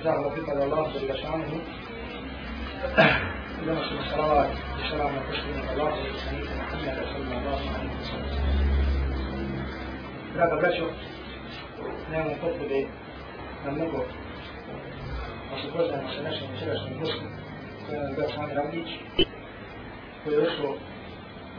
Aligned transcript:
Zahvala 0.00 0.32
pripada 0.32 0.64
Allah 0.64 0.88
za 0.96 0.98
Ilašanuhu. 1.04 1.60
I 3.60 3.64
donosimo 3.66 4.02
salavat 4.10 4.48
i 4.56 4.82
salam 4.88 5.12
na 5.12 5.20
poštinu 5.28 5.60
Allah 5.76 5.92
za 5.92 6.08
Ilašanuhu 6.08 6.52
Muhammeda 6.56 7.02
sallallahu 7.12 7.64
alaihi 7.68 7.96
wa 8.00 8.06
sallam. 8.08 8.32
Draga 10.34 10.56
braćo, 10.56 10.86
nemamo 12.10 12.34
potpude 12.40 12.80
na 13.64 13.70
mnogo 13.70 14.00
da 15.50 15.54
se 15.60 15.68
poznajemo 15.76 16.08
sa 16.16 16.22
našim 16.22 16.46
večerašnjim 16.52 16.98
gostom, 17.00 17.28
koji 17.86 17.96
je 17.96 18.14
bio 18.16 18.28
Sami 18.34 18.54
Ravnić, 18.54 18.88
koji 20.24 20.34
je 20.34 20.40
došao 20.40 20.74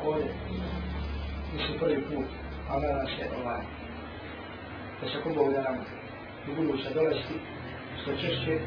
ovdje, 0.06 0.34
mislim 1.54 1.80
prvi 1.80 2.02
put, 2.10 2.26
a 2.70 2.80
nadam 2.80 3.08
se 3.08 3.24
ovaj, 3.42 3.62
da 5.02 5.06
se 5.10 5.18
kubovi 5.24 5.54
da 5.54 5.62
nam 5.62 5.78
u 6.50 6.56
buduće 6.56 6.90
dolaziti 6.94 7.51
što 8.02 8.12
češće, 8.22 8.60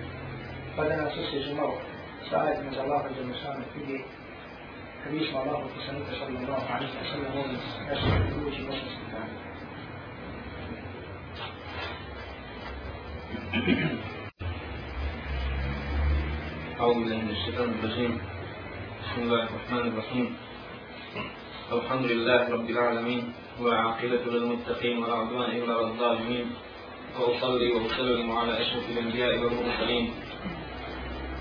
pa 0.77 0.85
da 0.85 0.96
nas 0.96 1.12
osježi 1.19 1.55
malo 1.55 1.81
sa 2.31 2.43
ajetima 2.43 2.71
za 2.77 2.82
Allaha 2.82 3.09
za 3.18 3.27
Musame 3.27 3.64
knjige, 3.72 3.99
kad 5.04 5.13
mi 5.14 5.26
smo 5.26 5.39
Allahu 5.39 5.68
poslanika 5.76 6.13
sallallahu 6.18 6.67
alaihi 6.75 6.93
wa 7.03 7.07
sallam 7.13 7.32
ovdje 7.40 7.59
našim 7.89 8.11
budućim 8.35 8.64
osnovskim 8.68 9.09
danima. 9.12 9.43
أعوذ 16.81 16.95
بالله 16.95 17.18
من 17.25 17.31
الشيطان 17.31 17.68
الرجيم 17.79 18.12
بسم 19.03 19.18
الله 19.23 19.43
الرحمن 19.48 19.85
الرحيم 19.93 20.26
الحمد 21.73 22.04
لله 22.12 22.40
رب 22.57 22.68
العالمين 22.71 23.23
وعاقبة 23.62 24.25
للمتقين 24.35 24.96
ولا 25.03 25.14
عدوان 25.14 25.51
إلا 25.51 25.73
على 25.75 25.87
الظالمين 25.87 26.46
وأصلي 27.21 27.73
وأسلم 27.73 28.32
على 28.32 28.63
أشرف 28.63 28.91
الأنبياء 28.91 29.39
والمرسلين 29.39 30.14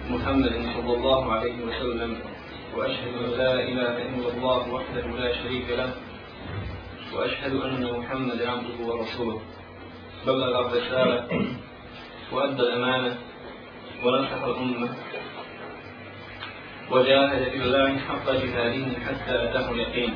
محمد 0.09 0.53
صلى 0.75 0.93
الله 0.97 1.33
عليه 1.33 1.57
وسلم. 1.65 2.19
وأشهد 2.75 3.13
أن 3.25 3.29
لا 3.37 3.53
إله 3.53 3.95
إلا 4.01 4.27
الله 4.33 4.73
وحده 4.73 5.07
لا 5.07 5.33
شريك 5.43 5.69
له. 5.69 5.93
وأشهد 7.13 7.53
أن 7.55 7.99
محمدا 7.99 8.51
عبده 8.51 8.77
ورسوله. 8.85 9.41
بلغ 10.27 10.59
الرسالة 10.59 11.19
وأدى 12.31 12.61
الأمانة 12.61 13.17
ونصح 14.03 14.43
الأمة. 14.43 14.89
وجاهد 16.91 17.43
في 17.49 17.57
الله 17.57 17.97
حق 17.97 18.31
جهاده 18.31 18.99
حتى 19.05 19.33
أتاه 19.43 19.71
اليقين. 19.71 20.13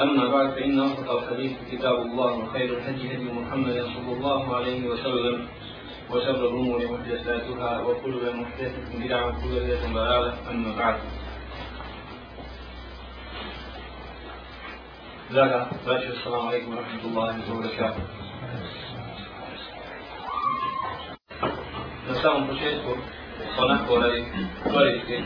أما 0.00 0.28
بعد 0.28 0.50
فإن 0.50 0.80
أصدق 0.80 1.10
الحديث 1.10 1.52
كتاب 1.72 1.96
الله 2.02 2.32
وخير 2.32 2.78
الهدي 2.78 3.14
هدي 3.14 3.24
محمد 3.24 3.86
صلى 3.94 4.12
الله 4.16 4.56
عليه 4.56 4.86
وسلم 4.88 5.48
وشر 6.10 6.40
الأمور 6.48 6.78
محدثاتها 6.92 7.80
وكل 7.80 8.22
محدثة 8.34 8.98
بدعة 8.98 9.26
وكل 9.28 9.54
بدعة 9.60 9.92
ضلالة. 9.94 10.32
أما 10.50 10.76
بعد 10.78 10.96
زاد 15.30 15.66
باشر 15.86 16.12
السلام 16.12 16.46
عليكم 16.46 16.70
ورحمة 16.76 17.04
الله 17.04 17.34
وبركاته. 17.50 18.02
Na 22.08 22.14
samom 22.24 22.48
početku, 22.48 22.96
onako 23.58 24.00
radi 24.00 24.24
koristi, 24.64 25.24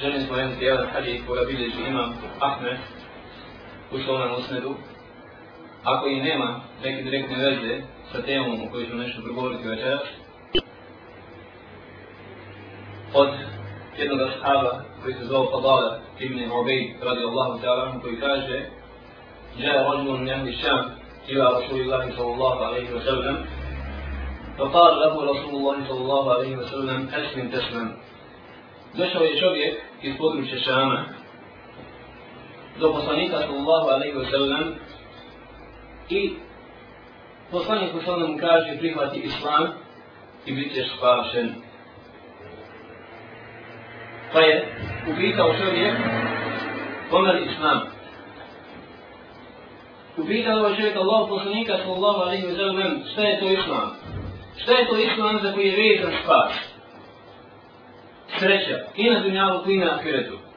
želim 0.00 0.20
spomenuti 0.24 0.64
jedan 0.64 0.86
hadij 0.94 1.20
koga 1.26 1.44
bilježi 1.44 1.82
imam 1.88 2.14
Ahmed, 2.40 2.78
u 3.91 3.99
svome 3.99 4.27
musnedu. 4.27 4.75
Ako 5.83 6.07
i 6.07 6.21
nema 6.21 6.61
neke 6.83 7.03
direktne 7.03 7.37
veze 7.37 7.81
sa 8.11 8.21
temom 8.21 8.61
o 8.61 8.71
kojoj 8.71 8.89
ću 8.89 8.95
nešto 8.95 9.21
progovoriti 9.21 9.67
večeras, 9.67 10.01
od 13.13 13.29
jednog 13.97 14.19
ashaba 14.21 14.81
koji 15.03 15.13
se 15.13 15.25
zvao 15.25 15.51
Fadala 15.51 15.99
ibn 16.19 16.51
Ubaid 16.51 16.95
radijallahu 17.01 17.59
ta'ala 17.61 18.01
koji 18.01 18.19
kaže 18.19 18.69
جاء 19.59 19.91
رجل 19.91 20.11
من 20.11 20.29
أهل 20.29 20.47
الشام 20.47 20.95
إلى 21.29 21.43
رسول 21.57 21.81
الله 21.81 22.11
صلى 22.17 22.33
الله 22.33 22.65
عليه 22.65 22.93
وسلم 22.95 23.45
فقال 24.57 24.99
له 24.99 25.31
رسول 25.31 25.55
الله 25.55 25.77
صلى 25.89 26.01
الله 26.01 26.33
عليه 26.33 26.57
وسلم 26.57 27.09
أسلم 27.13 27.49
تسلم 27.49 27.87
Došao 28.97 29.23
je 29.23 29.39
čovjek 29.39 29.75
iz 30.01 30.17
područja 30.17 30.59
Šama 30.59 31.05
do 32.80 32.92
poslanika 32.92 33.38
sallallahu 33.38 33.88
alaihi 33.88 34.16
wa 34.16 34.30
sallam 34.30 34.74
i 36.08 36.32
poslanik 37.50 37.94
u 37.94 38.02
sallam 38.02 38.38
kaže 38.38 38.78
prihvati 38.78 39.20
islam 39.20 39.68
i 40.46 40.52
bit 40.52 40.74
ćeš 40.74 40.86
spašen. 40.96 41.54
Pa 44.32 44.40
je 44.40 44.76
upitao 45.12 45.54
čovjek 45.54 45.94
kome 47.10 47.40
islam. 47.50 47.80
Upitao 50.16 50.66
je 50.66 50.76
čovjek 50.76 50.96
Allah 50.96 51.28
poslanika 51.28 51.78
sallallahu 51.78 52.20
alaihi 52.20 52.46
wa 52.46 52.56
sallam 52.56 53.02
šta 53.12 53.22
je 53.22 53.40
to 53.40 53.46
islam. 53.46 53.96
Šta 54.56 54.72
je 54.72 54.86
to 54.86 54.96
islam 54.96 55.38
za 55.42 55.52
koji 55.52 55.66
je 55.66 55.76
vezan 55.76 56.12
spas? 56.24 56.52
Sreća. 58.38 58.78
I 58.96 59.10
na 59.10 59.20
dunjalu, 59.20 59.70
i 59.70 59.76
na 59.76 59.94
ahiretu. 59.94 60.47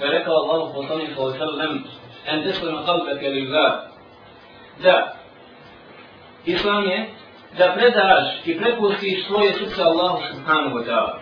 Pa 0.00 0.06
je 0.06 0.18
rekao 0.18 0.34
Allah 0.34 0.74
poslanik 0.74 1.08
sallallahu 1.14 1.36
alaihi 1.36 1.52
wa 1.52 1.58
sallam 1.58 1.84
en 2.26 2.42
teslima 2.42 2.84
kalbeke 2.86 3.28
lillah. 3.28 3.72
Da. 4.82 5.12
Islam 6.46 6.84
je 6.84 7.08
da 7.58 7.72
predaš 7.76 8.24
i 8.44 8.58
prepustiš 8.58 9.26
svoje 9.26 9.52
srce 9.52 9.82
Allahu 9.82 10.22
subhanahu 10.30 10.76
wa 10.78 10.84
ta'ala. 10.86 11.18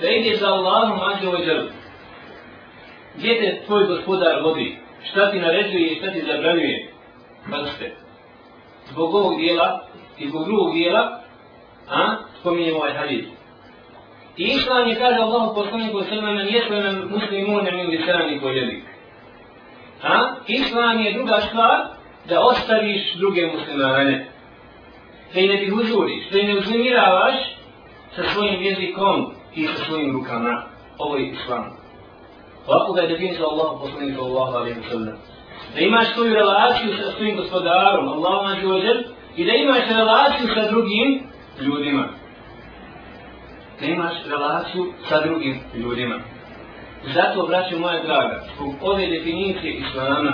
Da 0.00 0.08
ideš 0.08 0.38
za 0.38 0.48
Allahom 0.48 1.00
ađe 1.00 1.28
ovaj 1.28 1.44
džel. 1.44 1.62
Gdje 3.16 3.40
te 3.40 3.66
tvoj 3.66 3.86
gospodar 3.86 4.42
vodi? 4.42 4.78
Šta 5.10 5.30
ti 5.30 5.40
naređuje 5.40 5.88
i 5.88 5.98
šta 5.98 6.10
ti 6.10 6.24
zabranjuje? 6.26 6.92
Pazite. 7.50 7.96
Zbog 8.90 9.14
ovog 9.14 9.40
dijela 9.40 9.80
i 10.18 10.28
zbog 10.28 10.44
drugog 10.44 10.74
dijela, 10.74 11.20
a, 11.88 12.16
spominjemo 12.40 12.78
ovaj 12.78 12.92
hadith. 12.92 13.37
I 14.38 14.44
Islam 14.44 14.88
je 14.88 14.94
kaže 14.94 15.18
Allah 15.20 15.50
poslaniku 15.54 16.04
sallam 16.04 16.34
na 16.34 16.42
nijetle 16.42 16.92
muslimune 17.10 17.70
min 17.72 17.86
lisani 17.90 18.40
po 18.40 18.48
jezik. 18.48 18.84
A, 20.02 20.34
Islam 20.46 21.00
je 21.00 21.12
druga 21.12 21.40
stvar 21.40 21.78
da 22.28 22.40
ostaviš 22.40 23.14
druge 23.14 23.46
muslimane. 23.46 24.28
Da 25.34 25.40
i 25.40 25.48
ne 25.48 25.56
ti 25.58 25.70
huzuriš, 25.70 26.30
da 26.30 26.38
i 26.38 26.46
ne 26.46 26.58
uznemiravaš 26.58 27.34
sa 28.16 28.22
svojim 28.32 28.62
jezikom 28.62 29.32
i 29.54 29.66
sa 29.66 29.84
svojim 29.84 30.12
rukama. 30.12 30.62
Ovo 30.98 31.16
je 31.16 31.28
Islam. 31.28 31.64
Ovako 32.66 32.92
ga 32.92 33.00
je 33.02 33.08
definisao 33.08 33.50
Allah 33.50 33.80
poslanik 33.80 34.14
sallallahu 34.14 34.56
alaihi 34.56 34.80
wa 34.80 34.90
sallam. 34.90 35.16
Da 35.74 35.80
imaš 35.80 36.14
svoju 36.14 36.34
relaciju 36.34 36.96
sa 36.96 37.10
svojim 37.16 37.36
gospodarom, 37.36 38.08
Allahom 38.08 38.46
ađuđer, 38.46 39.04
i 39.36 39.44
da 39.44 39.52
imaš 39.52 39.88
relaciju 39.88 40.48
sa 40.54 40.70
drugim 40.70 41.22
ljudima 41.60 42.17
nemaš 43.80 44.12
relaciju 44.26 44.92
sa 45.08 45.20
drugim 45.20 45.60
ljudima. 45.74 46.18
Zato, 47.14 47.46
braćo 47.46 47.78
moja 47.78 48.02
draga, 48.02 48.44
zbog 48.54 48.74
ove 48.80 49.06
definicije 49.06 49.72
Islama, 49.72 50.32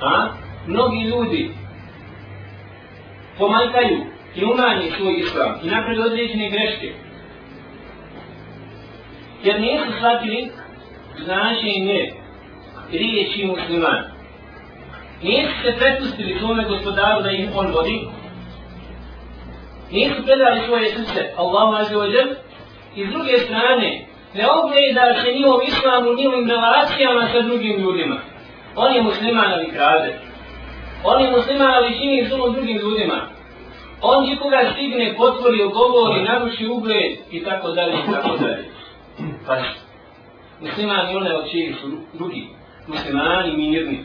a, 0.00 0.28
mnogi 0.66 1.00
ljudi 1.02 1.50
pomanjkaju 3.38 3.98
i 4.34 4.44
umanji 4.44 4.92
svoj 4.98 5.14
Islam 5.18 5.54
i 5.62 5.66
napravi 5.66 6.00
određene 6.00 6.50
greške. 6.50 6.92
Jer 9.44 9.60
nisu 9.60 9.84
shvatili 9.96 10.50
značenje 11.24 12.12
riječi 12.92 13.46
musliman. 13.46 14.04
Nisu 15.22 15.52
se 15.62 15.78
prepustili 15.78 16.38
svome 16.38 16.64
gospodaru 16.64 17.22
da 17.22 17.30
ih 17.30 17.48
on 17.56 17.72
vodi. 17.72 18.08
Nisu 19.90 20.22
predali 20.24 20.60
svoje 20.66 20.90
srce 20.90 21.32
Allahu 21.36 21.74
azze 21.74 21.94
wa 21.96 22.14
jal. 22.14 22.28
I 22.96 23.06
s 23.06 23.10
druge 23.10 23.38
strane, 23.38 24.06
ne 24.34 24.44
ogleda 24.50 25.22
se 25.22 25.32
njihov 25.32 25.60
islamu, 25.66 26.14
njihovim 26.14 26.50
relacijama 26.50 27.28
sa 27.32 27.40
drugim 27.40 27.80
ljudima. 27.80 28.16
On 28.76 28.94
je 28.94 29.02
musliman 29.02 29.52
ali 29.52 29.70
krade. 29.70 30.18
On 31.04 31.22
je 31.22 31.30
musliman 31.30 31.74
ali 31.74 31.98
čini 31.98 32.26
zulom 32.28 32.52
drugim 32.52 32.76
ljudima. 32.76 33.28
On 34.02 34.24
je 34.24 34.36
koga 34.36 34.60
stigne, 34.72 35.14
potvori, 35.16 35.62
ogovori, 35.62 36.22
naruši 36.22 36.66
ugled 36.66 37.12
i 37.30 37.44
tako 37.44 37.70
dalje 37.70 37.94
i 37.94 38.12
tako 38.12 38.36
dalje. 38.36 38.64
Pa 39.46 39.56
muslimani 40.60 41.16
one 41.16 41.34
od 41.34 41.44
su 41.80 41.88
drugi. 42.12 42.48
Muslimani 42.86 43.56
mirni. 43.56 44.04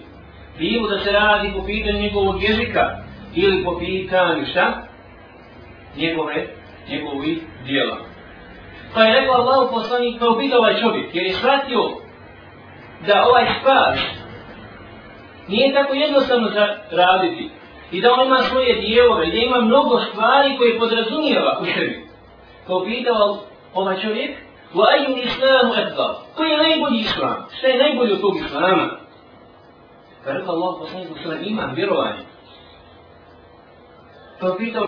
Bilo 0.59 0.87
da 0.87 0.99
se 0.99 1.11
radi 1.11 1.51
po 1.55 1.65
pitanju 1.65 1.99
njegovog 1.99 2.43
jezika 2.43 2.97
ili 3.35 3.63
po 3.63 3.79
pitanju 3.79 4.45
šta? 4.45 4.88
Njegove, 5.99 6.47
njegovi 6.89 7.41
dijela. 7.65 7.97
Pa 8.93 9.03
je 9.03 9.19
rekao 9.19 9.35
Allah 9.35 9.69
poslanik, 9.71 10.19
kao 10.19 10.37
pitao 10.37 10.59
ovaj 10.59 10.81
čovjek, 10.81 11.15
jer 11.15 11.25
je 11.25 11.33
shvatio 11.33 11.81
da 13.07 13.25
ovaj 13.27 13.45
spas 13.61 13.99
nije 15.47 15.73
tako 15.73 15.93
jednostavno 15.93 16.49
za 16.49 16.67
raditi. 16.91 17.49
I 17.91 18.01
da 18.01 18.13
on 18.13 18.25
ima 18.25 18.39
svoje 18.39 18.75
dijelove, 18.75 19.27
i 19.27 19.31
da 19.31 19.37
ima 19.37 19.61
mnogo 19.61 19.99
stvari 19.99 20.57
koje 20.57 20.79
podrazumijeva 20.79 21.59
u 21.61 21.65
sebi. 21.65 22.07
Pa 22.61 22.67
kao 22.67 22.85
pitao 22.85 23.39
ovaj 23.73 24.01
čovjek, 24.01 24.31
u 24.73 24.77
ayu 24.77 25.23
islamu 25.23 25.73
ekdal? 25.73 26.15
Koji 26.35 26.49
je 26.49 26.57
najbolji 26.57 26.99
islam? 26.99 27.45
Šta 27.57 27.67
je 27.67 27.83
najbolji 27.83 28.13
od 28.13 28.21
tog 28.21 28.35
islama? 28.45 28.89
Pa 30.25 30.31
rekao 30.31 30.53
Allah 30.55 30.75
poslaniku 30.79 31.13
sallam 31.23 31.39
imam 31.43 31.73
vjerovanje. 31.75 32.23
Pa 34.39 34.55
pitao 34.57 34.87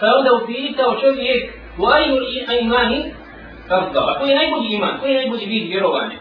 Kad 0.00 0.08
onda 0.18 0.30
upitao 0.42 1.00
čovjek, 1.00 1.52
u 1.78 1.86
ajnu 1.86 2.16
imani, 2.60 3.12
Abda, 3.68 4.00
a 4.00 4.18
koji 4.18 4.30
je 4.30 4.36
najbolji 4.36 4.68
iman, 4.74 4.98
koji 5.00 5.12
je 5.12 5.16
najbolji 5.16 5.46
vid 5.46 5.68
vjerovanja? 5.68 6.18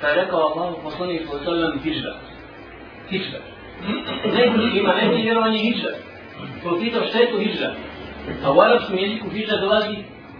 Kad 0.00 0.10
je 0.10 0.22
rekao 0.22 0.40
Allah, 0.40 0.74
poslanik 0.82 1.22
sallam, 1.44 1.78
hijra. 1.84 2.14
Hijra. 3.10 3.40
Najbolji 4.36 4.78
iman, 4.78 4.96
najbolji 4.96 5.22
vjerovanje 5.22 5.58
je 5.58 5.64
hijra. 5.64 5.90
Ko 6.62 6.70
pa 6.70 6.80
pitao 6.80 7.06
šta 7.08 7.18
je 7.18 7.30
to 7.30 7.38
hijra? 7.38 7.70
A 8.44 8.52
u 8.52 8.60
arabskom 8.60 8.98
jeziku 8.98 9.30
hijra 9.30 9.56
dolazi 9.56 9.96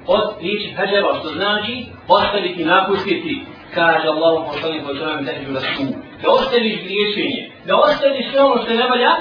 od 0.07 0.25
riječi 0.41 0.75
hađeva, 0.77 1.19
što 1.19 1.29
znači 1.29 1.87
ostaviti, 2.09 2.65
napustiti. 2.65 3.43
Kaže 3.75 4.09
Allah, 4.09 4.45
poslanik 4.53 4.83
sallam, 4.99 5.25
da 5.25 5.31
je 5.31 5.47
rasul. 5.55 5.87
Da 6.23 6.31
ostaviš 6.31 6.77
griješenje, 6.85 7.51
da 7.67 7.77
ostaviš 7.77 8.31
sve 8.31 8.41
ono 8.43 8.63
što 8.63 8.75
ne 8.75 8.89
valja, 8.89 9.13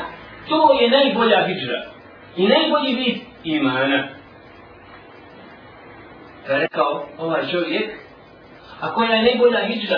to 0.50 0.80
je 0.82 0.90
najbolja 0.90 1.48
hijra. 1.48 1.93
I 2.36 2.48
najbolji 2.48 2.96
vid 2.96 3.18
imana. 3.44 4.08
Kada 6.48 6.60
rekao 6.60 7.06
ovaj 7.18 7.48
čovjek, 7.52 7.92
a 8.82 8.94
koja 8.94 9.12
je 9.12 9.24
najbolja 9.24 9.60
hijđa? 9.68 9.96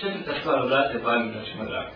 Četvrta 0.00 0.40
stvar, 0.40 0.62
obratite 0.62 1.04
pažnju, 1.04 1.32
da 1.32 1.44
ćemo 1.44 1.64
dragi. 1.64 1.90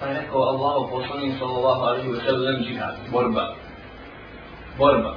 Pa 0.00 0.06
je 0.06 0.20
rekao 0.20 0.40
Allahu 0.42 0.90
poslanik 0.90 1.38
sallallahu 1.38 1.82
alaihi 1.82 2.08
wa 2.08 2.24
sallam 2.26 2.62
džihad, 2.62 2.94
borba. 3.12 3.54
Borba. 4.78 5.16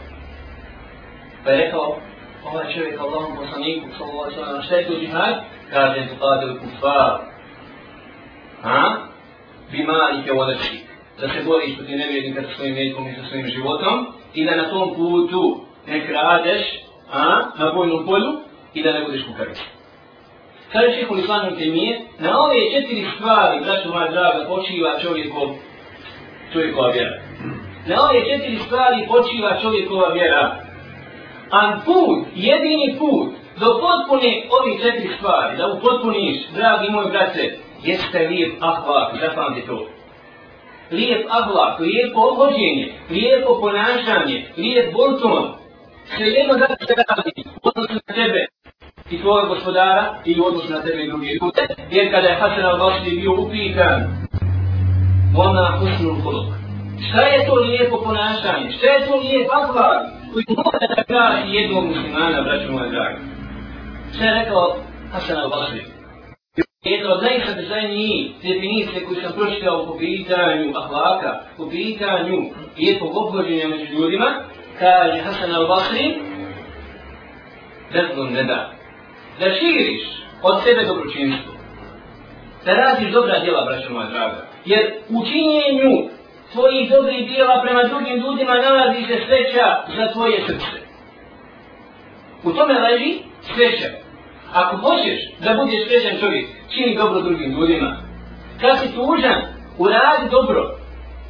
Pa 1.44 1.50
je 1.50 1.66
rekao 1.66 1.98
ovaj 2.46 2.74
čovjek 2.74 3.00
Allahu 3.00 3.36
poslaniku 3.36 3.88
sallallahu 3.98 4.24
alaihi 4.24 4.40
wa 4.40 4.46
sallam, 4.46 4.64
šta 4.64 4.76
je 4.76 4.88
to 4.88 4.94
džihad? 5.00 5.36
Kaže, 5.72 6.08
tu 6.08 6.16
qadil 6.26 6.60
kufar. 6.60 7.20
Ha? 8.62 8.98
Bima 9.72 10.10
i 10.20 10.24
kevodačik. 10.26 10.93
Da 11.21 11.27
se 11.27 11.44
boriš 11.45 11.75
protiv 11.77 11.98
nevjernika 11.98 12.42
sa 12.42 12.56
svojim 12.56 12.75
metkom 12.75 13.07
i 13.07 13.15
sa 13.15 13.27
svojim 13.30 13.48
životom 13.48 14.07
i 14.33 14.45
da 14.45 14.56
na 14.56 14.69
tom 14.69 14.95
putu 14.95 15.65
ne 15.88 16.07
kradeš 16.07 16.62
a, 17.12 17.25
na 17.60 17.71
vojnom 17.75 18.06
polju 18.06 18.31
i 18.74 18.83
da 18.83 18.94
ne 18.94 19.06
budeš 19.06 19.24
kukavica. 19.25 19.62
Kaže 20.71 20.95
šeho 21.00 21.15
Islamu 21.18 21.51
Temije, 21.57 22.01
na 22.19 22.39
ove 22.44 22.71
četiri 22.74 23.06
stvari, 23.15 23.60
braću 23.63 23.89
moja 23.89 24.12
draga, 24.12 24.45
počiva 24.48 25.00
čovjekov, 25.01 25.48
čovjekova 26.54 26.89
vjera. 26.92 27.21
Na 27.88 27.95
ove 28.06 28.19
četiri 28.30 28.57
stvari 28.65 29.07
počiva 29.07 29.60
čovjekova 29.62 30.13
vjera. 30.13 30.56
A 31.51 31.80
put, 31.86 32.27
jedini 32.36 32.95
put, 33.00 33.33
do 33.60 33.68
potpune 33.81 34.31
ovi 34.57 34.77
četiri 34.83 35.10
stvari, 35.18 35.57
da 35.57 35.68
upotpuniš, 35.68 36.38
dragi 36.56 36.89
moj 36.89 37.06
brate, 37.12 37.57
jeste 37.83 38.27
lijep 38.27 38.54
ahvak, 38.60 39.15
zapamti 39.21 39.62
to. 39.68 39.88
Lijep 40.92 41.26
ahlak, 41.30 41.80
lijepo 41.80 42.20
obhođenje, 42.22 42.86
lijepo 43.10 43.60
ponašanje, 43.62 44.46
lijep 44.58 44.94
bolton, 44.94 45.44
sve 46.16 46.26
jedno 46.26 46.54
da 46.54 46.68
se 46.68 46.94
radi 46.98 47.44
u 47.64 47.68
odnosu 47.70 47.94
na 47.94 48.14
tebe 48.16 48.46
i 49.12 49.22
tvojeg 49.22 49.48
gospodara 49.48 50.16
i 50.26 50.40
u 50.40 50.46
odnosu 50.46 50.74
na 50.74 50.82
tebe 50.82 51.04
i 51.04 51.08
druge 51.08 51.28
ljude. 51.28 51.62
Jer 51.92 52.12
kada 52.12 52.28
je 52.28 52.36
Hasan 52.36 52.66
al-Basri 52.72 53.22
bio 53.22 53.32
upitan, 53.42 53.98
ona 55.38 55.78
husnul 55.80 56.16
kuluk. 56.24 56.54
Šta 57.10 57.22
je 57.22 57.48
to 57.48 57.56
lijepo 57.56 57.98
ponašanje? 58.04 58.72
Šta 58.72 58.88
je 58.88 59.08
to 59.08 59.16
lijep 59.16 59.48
akvar 59.52 59.98
koji 60.34 60.46
mora 60.58 60.88
da 60.96 61.04
kaže 61.04 61.48
jednog 61.48 61.84
muslimana, 61.86 62.42
braću 62.42 62.72
moja 62.72 62.90
draga? 62.90 63.18
Šta 64.16 64.26
je 64.26 64.44
rekao 64.44 64.76
Hasan 65.12 65.38
al-Basri? 65.38 65.93
Jedna 66.84 67.14
od 67.14 67.24
najsadržajnijih 67.24 68.32
definicije 68.42 69.06
koju 69.06 69.22
sam 69.22 69.32
pročitao 69.34 69.86
po 69.86 69.98
pitanju 69.98 70.74
ahlaka, 70.76 71.40
po 71.58 71.70
pitanju 71.70 72.38
lijepog 72.78 73.18
obhođenja 73.18 73.68
među 73.68 73.94
ljudima, 73.94 74.44
kaže 74.80 75.22
Hasan 75.22 75.50
al-Basri, 75.50 76.14
bezlom 77.94 78.34
ne 78.34 78.44
da. 78.44 78.72
Da 79.40 79.46
širiš 79.56 80.02
od 80.42 80.64
sebe 80.64 80.84
dobročinstvo. 80.84 81.54
Da 82.66 82.74
radiš 82.74 83.12
dobra 83.12 83.40
djela, 83.40 83.66
braćo 83.66 83.94
moja 83.94 84.10
draga. 84.10 84.48
Jer 84.66 84.94
u 85.10 85.26
činjenju 85.26 86.10
tvojih 86.52 86.92
dobrih 86.92 87.30
djela 87.30 87.62
prema 87.64 87.84
drugim 87.84 88.16
ljudima 88.16 88.56
nalazi 88.56 89.02
se 89.08 89.18
sreća 89.26 89.66
za 89.98 90.14
tvoje 90.14 90.44
srce. 90.48 90.78
U 92.44 92.52
tome 92.52 92.74
leži 92.74 93.20
sreća. 93.56 94.03
Ako 94.54 94.74
hoćeš 94.78 95.20
da 95.44 95.50
budeš 95.60 95.82
srećan 95.88 96.16
čovjek, 96.22 96.46
čini 96.74 96.98
dobro 96.98 97.22
drugim 97.22 97.52
ljudima. 97.52 97.90
Kad 98.62 98.80
si 98.80 98.88
tužan, 98.96 99.40
uradi 99.78 100.26
dobro, 100.32 100.62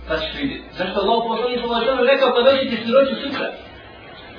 pa 0.07 0.13
ćeš 0.17 0.31
vidjeti. 0.41 0.65
Zašto 0.77 0.99
Allah 0.99 1.19
poslani 1.27 1.57
sa 1.57 1.65
Allah 1.67 1.99
rekao 2.11 2.29
kad 2.35 2.43
dođete 2.45 2.75
siroću 2.83 3.15
srca? 3.21 3.45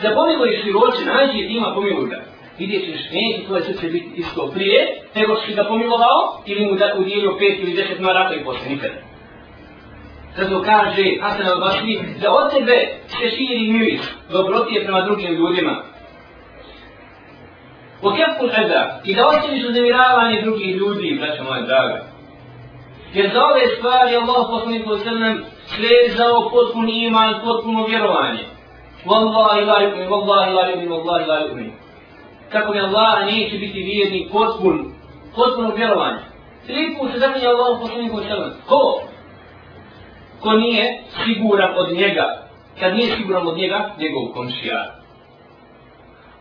Da 0.02 0.08
pomiluj 0.16 0.60
siroće, 0.64 1.02
nađi 1.12 1.38
je 1.38 1.48
tima 1.48 1.74
pomiluj 1.74 2.08
ga. 2.12 2.20
Vidjet 2.58 2.82
ćeš, 2.86 3.00
neće 3.16 3.46
tvoje 3.46 3.62
srce 3.62 3.86
biti 3.94 4.10
isto 4.16 4.50
prije, 4.54 4.80
nego 5.14 5.34
što 5.34 5.46
si 5.46 5.54
ga 5.54 5.64
pomilovao, 5.64 6.18
ili 6.46 6.66
mu 6.66 6.74
da 6.74 6.94
udjelio 6.98 7.36
pet 7.38 7.56
ili 7.58 7.74
deset 7.74 8.00
maraka 8.00 8.34
i 8.34 8.44
posle 8.44 8.68
nikada. 8.68 8.98
Zato 10.36 10.62
kaže 10.62 11.04
Hasan 11.22 11.46
al-Basri, 11.46 11.94
da 12.20 12.32
od 12.32 12.50
tebe 12.52 12.76
se 13.06 13.26
širi 13.36 13.72
miris, 13.72 14.04
dobrotije 14.32 14.84
prema 14.84 15.00
drugim 15.00 15.34
ljudima. 15.34 15.82
وكف 18.04 18.40
الأذى 18.40 18.64
eda, 18.64 19.00
i 19.04 19.14
da 19.14 19.26
ostaviš 19.26 19.64
uznemiravanje 19.64 20.42
drugih 20.42 20.76
ljudi, 20.76 21.18
braća 21.20 21.42
moja 21.42 21.62
draga. 21.62 22.04
Jer 23.14 23.30
za 23.32 23.40
ove 23.44 23.66
stvari 23.76 24.16
Allah 24.16 24.46
poslanik 24.50 24.82
sallam 25.04 25.44
svezao 25.66 26.50
potpun 26.50 26.88
iman, 26.88 27.34
potpuno 27.44 27.86
vjerovanje. 27.86 28.44
Wallahi 29.06 29.64
la 29.66 29.78
yu'min, 29.84 30.08
wallahi 30.08 30.50
la 30.52 30.62
yu'min, 30.70 30.88
wallahi 30.88 31.26
la 31.26 31.38
yu'min. 31.46 31.70
Kako 32.52 32.72
mi 32.72 32.80
Allah 32.80 33.26
neće 33.26 33.58
biti 33.58 33.82
vjerni 33.82 34.28
potpun, 34.32 34.92
potpuno 35.36 35.74
vjerovanje. 35.76 36.22
Tri 36.66 36.96
put 36.98 37.12
se 37.12 37.18
zaklinje 37.18 37.48
Allah 37.48 37.78
poslanik 37.80 38.12
sallam. 38.28 38.50
Ko? 38.68 39.00
Ko 40.40 40.52
nije 40.52 41.02
siguran 41.24 41.74
od 41.76 41.92
njega, 41.92 42.26
kad 42.80 42.94
nije 42.94 43.16
siguran 43.16 43.46
od 43.48 43.56
njega, 43.56 43.90
njegov 43.98 44.34
komšija 44.34 45.03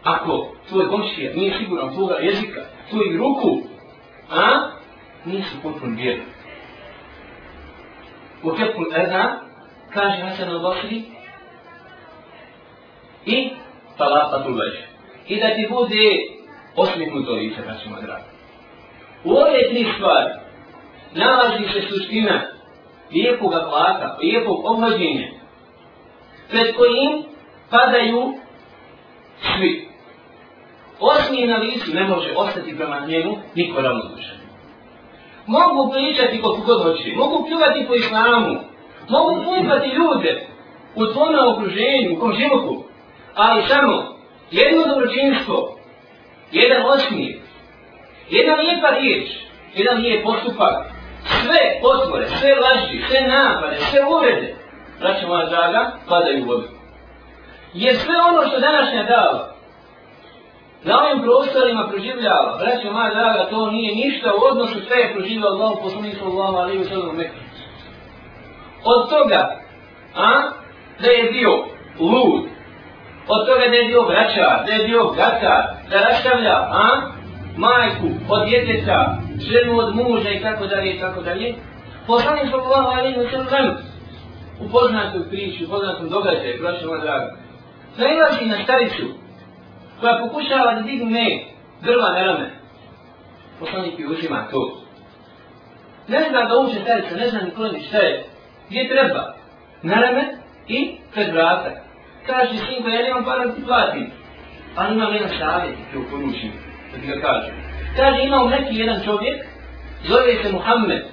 ako 0.03 0.55
tvoj 0.69 0.87
komšija 0.87 1.33
nije 1.33 1.57
siguran 1.59 1.93
tvoga 1.93 2.15
jezika, 2.15 2.61
tvoj 2.89 3.17
ruku, 3.17 3.61
a? 4.31 4.69
Nisu 5.25 5.61
potpun 5.63 5.95
vjerni. 5.95 6.23
U 8.43 8.51
tepku 8.51 8.83
Erna 8.95 9.39
kaže 9.93 10.21
Hasan 10.21 10.49
al-Basri 10.49 11.01
i 13.25 13.49
talata 13.97 14.43
tu 14.43 14.53
već. 14.53 14.73
I 15.27 15.39
da 15.39 15.55
ti 15.55 15.67
bude 15.69 16.09
osmihnut 16.75 17.25
do 17.25 17.33
lice, 17.33 17.61
kad 17.67 17.83
ćemo 17.83 18.01
drago. 18.01 18.25
U 19.23 19.31
ove 19.31 19.69
tri 19.69 19.85
stvari 19.95 20.33
nalazi 21.13 21.63
se 21.73 21.87
suština 21.87 22.41
lijepog 23.11 23.51
hlaka, 23.51 24.17
lijepog 24.21 24.65
obhođenja, 24.65 25.27
pred 26.49 26.75
kojim 26.75 27.23
padaju 27.69 28.33
svi 29.41 29.92
osmije 31.05 31.47
na 31.47 31.57
licu 31.57 31.93
ne 31.93 32.03
može 32.03 32.33
ostati 32.35 32.77
prema 32.77 32.99
njemu 33.07 33.37
niko 33.55 33.81
ravnodušan 33.81 34.43
mogu 35.45 35.91
pričati 35.91 36.41
koliko 36.41 36.65
god 36.65 36.83
hoće, 36.83 37.15
mogu 37.15 37.45
pljuvati 37.47 37.85
po 37.87 37.93
islamu, 37.93 38.59
mogu 39.09 39.43
pumpati 39.43 39.87
ljude 39.87 40.47
u 40.95 41.05
tvojom 41.05 41.47
okruženju, 41.53 42.15
u 42.15 42.19
kom 42.19 42.33
životu, 42.33 42.83
ali 43.35 43.67
samo 43.67 44.17
jedno 44.51 44.87
dobročinstvo, 44.87 45.77
jedan 46.51 46.81
osmije, 46.85 47.41
jedna 48.29 48.55
lijepa 48.55 48.89
riječ, 48.89 49.29
jedan 49.73 50.01
lijep 50.01 50.23
postupak, 50.23 50.85
sve 51.23 51.59
otvore, 51.83 52.27
sve 52.27 52.55
laži, 52.55 53.03
sve 53.09 53.21
napade, 53.21 53.77
sve 53.79 53.99
uvrede, 54.05 54.55
braćo 54.99 55.27
moja 55.27 55.45
draga, 55.49 55.91
padaju 56.09 56.43
u 56.43 56.47
vodu. 56.47 56.67
Jer 57.73 57.95
sve 57.95 58.15
ono 58.29 58.47
što 58.47 58.59
današnja 58.59 59.03
dava, 59.03 59.52
na 60.85 60.93
ovim 61.01 61.23
prostorima 61.23 61.87
proživljava, 61.87 62.57
braćo 62.59 62.91
moja 62.91 63.09
draga, 63.09 63.49
to 63.49 63.71
nije 63.71 63.95
ništa 63.95 64.33
u 64.33 64.45
odnosu 64.51 64.77
sve 64.87 64.97
je 65.01 65.13
proživljava 65.13 65.55
Allah, 65.55 65.71
poslanik 65.83 66.15
sallallahu 66.19 66.55
alaihi 66.57 66.83
wa 66.83 66.89
sallam 66.89 67.15
Mekke. 67.15 67.39
Od 68.93 69.09
toga, 69.09 69.41
a, 70.15 70.29
da 71.01 71.09
je 71.11 71.31
bio 71.31 71.51
lud, 71.99 72.43
od 73.27 73.47
toga 73.47 73.65
da 73.69 73.75
je 73.75 73.87
bio 73.87 74.01
vraćar, 74.01 74.65
da 74.65 74.71
je 74.73 74.87
bio 74.87 75.03
gatar, 75.05 75.63
da 75.89 75.97
rastavlja, 76.07 76.55
a, 76.85 76.87
majku 77.57 78.07
od 78.29 78.49
djeteta, 78.49 79.17
ženu 79.49 79.77
od 79.77 79.95
muža 79.95 80.29
i 80.29 80.41
tako 80.41 80.67
dalje 80.67 80.95
i 80.95 80.99
tako 80.99 81.21
dalje. 81.21 81.55
Poslanik 82.07 82.49
sallallahu 82.51 82.89
alaihi 82.97 83.19
wa 83.19 83.49
sallam 83.49 83.77
u 84.61 84.69
poznatoj 84.69 85.29
priči, 85.29 85.65
u 85.65 85.69
poznatom 85.69 86.09
događaju, 86.09 86.61
braćo 86.61 86.87
moja 86.87 87.01
draga, 87.01 87.35
nailazi 87.97 88.45
na 88.45 88.63
staricu 88.63 89.22
koja 90.03 90.19
pokušava 90.19 90.73
da 90.73 90.81
digne 90.81 91.45
drva 91.81 92.09
na 92.09 92.23
rame. 92.23 92.49
Poslanik 93.59 93.99
je 93.99 94.07
uzima 94.07 94.47
to. 94.51 94.81
Ne 96.07 96.19
zna 96.29 96.45
da 96.45 96.57
uče 96.57 96.79
starica, 96.83 97.15
ne 97.15 97.29
zna 97.29 97.41
ni 97.41 97.51
kloni 97.51 97.83
šta 97.87 97.97
je. 97.97 98.23
Gdje 98.69 98.89
treba? 98.89 99.35
Na 99.81 99.95
rame 100.01 100.23
i 100.67 100.97
pred 101.13 101.33
vrata. 101.33 101.71
Kaže, 102.27 102.53
sinko, 102.57 102.89
ja 102.89 103.01
nemam 103.01 103.25
para 103.25 103.45
da 103.45 103.55
ti 103.55 103.61
platim. 103.65 104.11
Ali 104.75 104.95
imam 104.95 105.13
jedan 105.13 105.29
savjet, 105.39 105.75
te 105.91 105.97
uporučim, 105.97 106.51
da 106.91 107.01
ti 107.01 107.07
ga 107.07 107.21
kažem. 107.21 107.55
Kaže, 107.97 108.23
ima 108.23 108.43
u 108.43 108.49
neki 108.49 108.75
jedan 108.75 109.01
čovjek, 109.05 109.45
zove 110.07 110.43
se 110.43 110.51
Muhammed, 110.51 111.03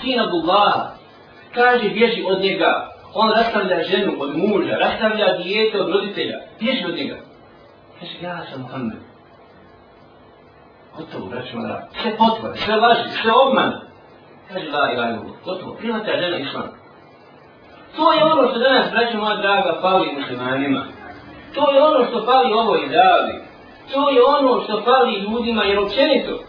sin 0.00 0.20
Abdullaha. 0.20 0.90
Kaže, 1.54 1.88
bježi 1.88 2.24
od 2.26 2.40
njega, 2.40 2.90
on 3.14 3.30
rastavlja 3.30 3.82
ženu 3.82 4.12
od 4.18 4.36
muža, 4.36 4.76
rastavlja 4.78 5.36
dijete 5.42 5.80
od 5.80 5.88
roditelja, 5.90 6.38
bježi 6.60 6.84
od 6.84 6.96
njega. 6.96 7.33
Kaže, 8.00 8.12
ja 8.22 8.44
sam 8.52 8.60
Muhammed. 8.60 8.98
Gotovo, 10.96 11.26
braćima 11.26 11.62
da. 11.62 11.88
Sve 12.02 12.16
potvore, 12.16 12.56
sve 12.56 12.76
laži, 12.76 13.08
sve 13.22 13.32
obman. 13.32 13.72
Kaže, 14.48 14.70
la 14.70 14.92
ila 14.92 15.10
ila, 15.10 15.22
gotovo, 15.44 15.74
primate 15.74 16.12
žena 16.20 16.38
islam. 16.38 16.68
To 17.96 18.12
je 18.12 18.24
ono 18.24 18.48
što 18.48 18.58
danas, 18.58 18.90
braćo 18.90 19.18
moja 19.18 19.36
draga, 19.36 19.78
fali 19.80 20.12
muslimanima. 20.18 20.84
To 21.54 21.70
je 21.72 21.82
ono 21.82 22.04
što 22.04 22.24
fali 22.24 22.52
ovoj 22.52 22.88
davi. 22.88 23.34
To 23.92 24.10
je 24.10 24.24
ono 24.24 24.60
što 24.64 24.82
fali 24.82 25.12
ljudima, 25.20 25.64
jer 25.64 25.78
općenito. 25.78 26.40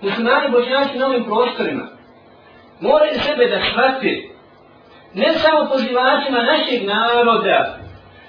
Muslimani 0.00 0.50
bošnjaci 0.50 0.98
na 0.98 1.06
ovim 1.06 1.24
prostorima 1.24 1.86
moraju 2.80 3.20
sebe 3.20 3.46
da 3.46 3.60
shvati 3.70 4.32
ne 5.14 5.32
samo 5.32 5.68
pozivačima 5.72 6.42
našeg 6.42 6.86
naroda, 6.86 7.78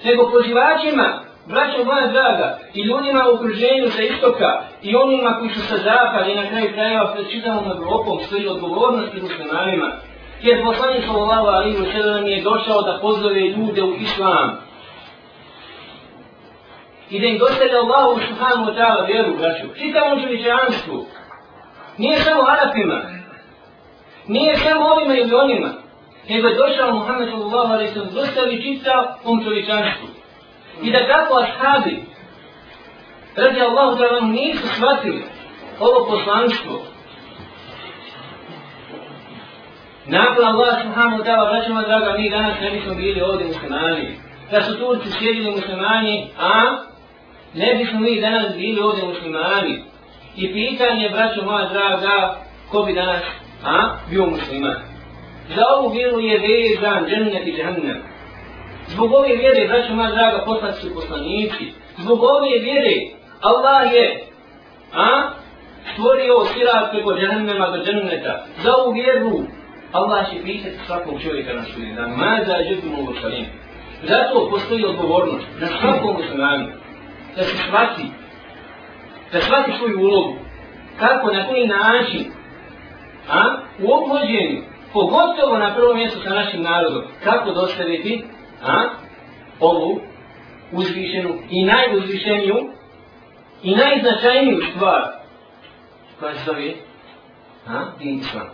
nego 0.04 0.30
pozivačima, 0.30 1.22
braćo 1.48 1.84
moja 1.84 2.06
draga, 2.06 2.58
i 2.74 2.80
ljudima 2.82 3.20
u 3.28 3.34
okruženju 3.34 3.90
sa 3.90 4.02
istoka, 4.02 4.50
i 4.82 4.96
onima 4.96 5.36
koji 5.38 5.50
su 5.50 5.60
sa 5.60 5.76
zapada 5.76 6.26
i 6.26 6.34
na 6.34 6.48
kraju 6.50 6.72
krajeva 6.72 7.12
pred 7.14 7.30
čitavom 7.30 7.64
Evropom 7.70 8.18
stoji 8.26 8.48
odgovornost 8.48 9.14
i 9.14 9.22
muslimanima. 9.22 9.88
Jer 10.42 10.64
poslanik 10.64 11.04
sallallahu 11.04 11.46
alaihi 11.46 11.78
wa 11.78 11.92
sallam 11.92 12.26
je 12.26 12.42
došao 12.42 12.82
da 12.82 12.98
pozove 13.00 13.40
ljude 13.40 13.82
u 13.82 13.94
islam. 13.94 14.58
I 17.10 17.20
da 17.20 17.26
im 17.26 17.38
dostavlja 17.38 17.78
Allahu 17.78 18.20
subhanahu 18.28 18.70
wa 18.70 18.74
ta'ala 18.78 19.06
vjeru, 19.06 19.36
braćo. 19.38 19.74
Čitavom 19.78 20.22
čovječanstvu. 20.22 21.06
Nije 21.98 22.16
samo 22.18 22.42
Arapima. 22.42 23.00
Nije 24.26 24.56
samo 24.56 24.86
ovima 24.86 25.14
ili 25.14 25.34
onima 25.34 25.70
nego 26.28 26.48
je 26.48 26.56
došao 26.56 26.92
Muhammed 26.92 27.28
sallallahu 27.28 27.72
alaihi 27.72 27.92
sallam 27.92 28.14
dostavi 28.14 28.62
čitavom 28.62 29.44
čovječanstvu. 29.44 30.08
I 30.82 30.92
da 30.92 30.98
kako 31.06 31.38
ashabi, 31.38 32.02
radi 33.36 33.60
Allahu 33.60 33.98
da 33.98 34.06
vam 34.06 34.30
nisu 34.30 34.66
shvatili 34.76 35.24
ovo 35.80 36.06
poslanstvo, 36.10 36.82
Nakon 40.10 40.44
Allah 40.44 40.82
subhanahu 40.82 41.20
wa 41.20 41.24
ta'ala, 41.24 41.50
braćama 41.52 41.82
draga, 41.82 42.18
mi 42.18 42.30
danas 42.30 42.60
ne 42.60 42.70
bismo 42.70 42.94
bili 42.94 43.22
ovdje 43.22 43.46
muslimani. 43.46 44.16
Da 44.50 44.62
su 44.62 44.78
Turci 44.78 45.10
sjedili 45.18 45.50
muslimani, 45.50 46.30
a 46.38 46.76
ne 47.54 47.74
bismo 47.74 48.00
mi 48.00 48.20
danas 48.20 48.56
bili 48.56 48.80
ovdje 48.80 49.04
muslimani. 49.04 49.84
I 50.36 50.52
pitanje, 50.52 51.10
braćo 51.10 51.44
moja 51.44 51.68
draga, 51.68 52.36
ko 52.70 52.82
bi 52.82 52.94
danas 52.94 53.22
a, 53.64 53.96
bio 54.10 54.26
musliman? 54.26 54.88
za 55.56 55.62
ovu 55.76 55.92
vjeru 55.92 56.20
je 56.20 56.38
vezan 56.38 57.06
džennet 57.08 57.46
i 57.46 57.52
džennet. 57.56 57.96
Zbog 58.88 59.12
ove 59.12 59.36
vjere, 59.36 59.68
braćo 59.68 59.94
moja 59.94 60.10
draga, 60.10 60.44
poslati 60.44 60.80
su 60.80 60.94
poslanici. 60.94 61.64
Zbog 61.98 62.22
ove 62.22 62.58
vjere, 62.60 62.96
Allah 63.40 63.92
je 63.92 64.26
a, 64.92 65.30
stvorio 65.92 66.44
sirat 66.44 66.90
preko 66.90 67.12
džennema 67.14 67.70
do 67.70 67.84
dženneta. 67.84 68.44
Za 68.62 68.70
ovu 68.76 68.92
vjeru, 68.92 69.42
Allah 69.92 70.30
će 70.30 70.42
pisati 70.44 70.76
svakog 70.86 71.22
čovjeka 71.22 71.52
na 71.52 71.64
sudi 71.64 71.92
dan. 71.96 72.10
Ma 72.10 72.40
da 72.46 72.52
je 72.52 72.64
žetim. 72.68 73.46
Zato 74.02 74.48
postoji 74.50 74.84
odgovornost 74.84 75.46
na 75.60 75.66
svakom 75.66 76.16
muslimanu. 76.16 76.66
Da 77.36 77.42
se 77.42 77.56
shvati, 77.56 78.06
da 79.32 79.40
shvati 79.40 79.72
svoju 79.78 80.00
ulogu. 80.00 80.34
Kako, 80.98 81.32
na 81.32 81.46
koji 81.46 81.66
način, 81.66 82.24
a, 83.30 83.56
u 83.82 83.92
obhođenju, 83.92 84.62
pogotovo 84.92 85.58
na 85.58 85.74
prvom 85.74 85.96
mjestu 85.96 86.18
sa 86.24 86.30
našim 86.30 86.62
narodom, 86.62 87.02
kako 87.24 87.50
dostaviti 87.52 88.24
a, 88.62 88.88
ovu 89.60 90.00
uzvišenu 90.72 91.34
i 91.50 91.64
najuzvišeniju 91.64 92.56
i 93.62 93.74
najznačajniju 93.74 94.60
stvar 94.74 95.02
koja 96.20 96.34
se 96.34 96.44
zove 96.44 96.74
a, 97.66 97.84
din 97.98 98.18
islam. 98.18 98.48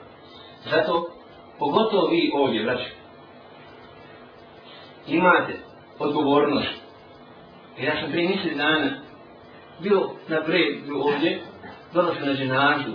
Zato, 0.71 1.11
pogotovo 1.59 2.09
vi 2.09 2.31
ovdje, 2.35 2.65
braći, 2.65 2.91
imate 5.07 5.57
odgovornost. 5.99 6.75
Jer 7.79 7.89
ja 7.89 8.01
sam 8.01 8.11
prije 8.11 8.29
misli 8.29 8.55
dana 8.55 8.91
bio 9.79 10.11
na 10.29 10.41
bredu 10.41 11.01
ovdje, 11.05 11.41
dolazio 11.95 12.27
na 12.27 12.35
ženažu, 12.35 12.93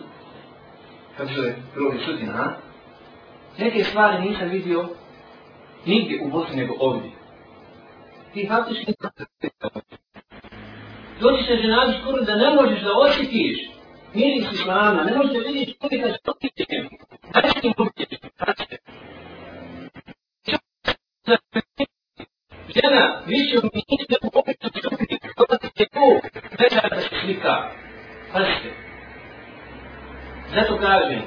kako 1.18 1.34
zove, 1.34 1.56
prvo 1.74 1.92
sutina, 2.06 2.34
a? 2.34 2.56
Neke 3.58 3.84
stvari 3.84 4.30
nisam 4.30 4.50
vidio 4.50 4.90
nigdje 5.86 6.22
u 6.24 6.30
Bosni 6.30 6.56
nego 6.56 6.74
ovdje. 6.80 7.12
Ti 8.34 8.48
faktički 8.48 8.94
dođeš 11.22 11.50
na 11.50 11.56
ženazu 11.56 11.94
skoro 12.02 12.22
da 12.24 12.36
ne 12.36 12.50
možeš 12.56 12.82
da 12.82 12.90
osjetiš 12.98 13.58
miris 14.14 14.52
islama, 14.54 15.04
ne 15.04 15.18
možeš 15.18 15.34
da 15.34 15.40
vidiš 15.40 15.78
čovjeka 15.82 16.18
što 16.20 16.34
ti 16.34 16.50
je. 16.58 16.90
Daj 17.34 17.50
s 17.50 17.62
tim 17.62 17.74
ubiješ, 17.78 18.10
Žena, 22.76 23.22
više 23.26 23.58
u 23.58 23.70
njih 23.76 24.06
ne 24.10 24.18
u 24.24 24.40
opisu 24.40 24.82
čupi, 24.82 25.18
kada 25.38 25.58
ti 25.58 25.84
je 25.84 25.88
tu, 25.90 26.08
veća 26.60 26.88
da 26.90 27.02
se 27.02 27.10
slika. 27.22 27.72
Pazite. 28.34 28.72
Zato 30.56 30.78
kažem, 30.78 31.22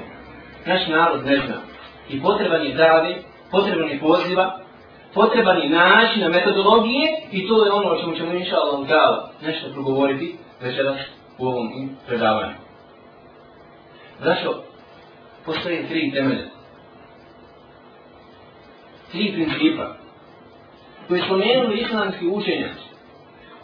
naš 0.65 0.87
narod 0.87 1.25
ne 1.25 1.35
zna 1.45 1.61
i 2.09 2.21
potreban 2.21 2.65
je 2.65 2.75
zrade, 2.75 3.15
potreban 3.53 3.89
je 3.89 3.99
poziva, 3.99 4.59
potreban 5.13 5.57
je 5.61 5.69
načina 5.69 6.29
metodologije 6.29 7.07
i 7.31 7.47
to 7.47 7.65
je 7.65 7.71
ono 7.71 7.89
o 7.89 7.99
čemu 8.01 8.15
ćemo 8.15 8.33
inša 8.33 8.55
Allah 8.55 8.87
dao 8.87 9.29
nešto 9.41 9.69
progovoriti 9.73 10.35
večeras 10.61 10.97
u 11.37 11.45
ovom 11.47 11.89
predavanju. 12.07 12.55
Zašto? 14.23 14.63
Postoje 15.45 15.87
tri 15.87 16.11
temelje. 16.11 16.47
Tri 19.11 19.31
principa 19.33 19.95
koje 21.07 21.21
smo 21.21 21.37
menuli 21.37 21.81
islamski 21.81 22.27
učenjaci 22.27 22.87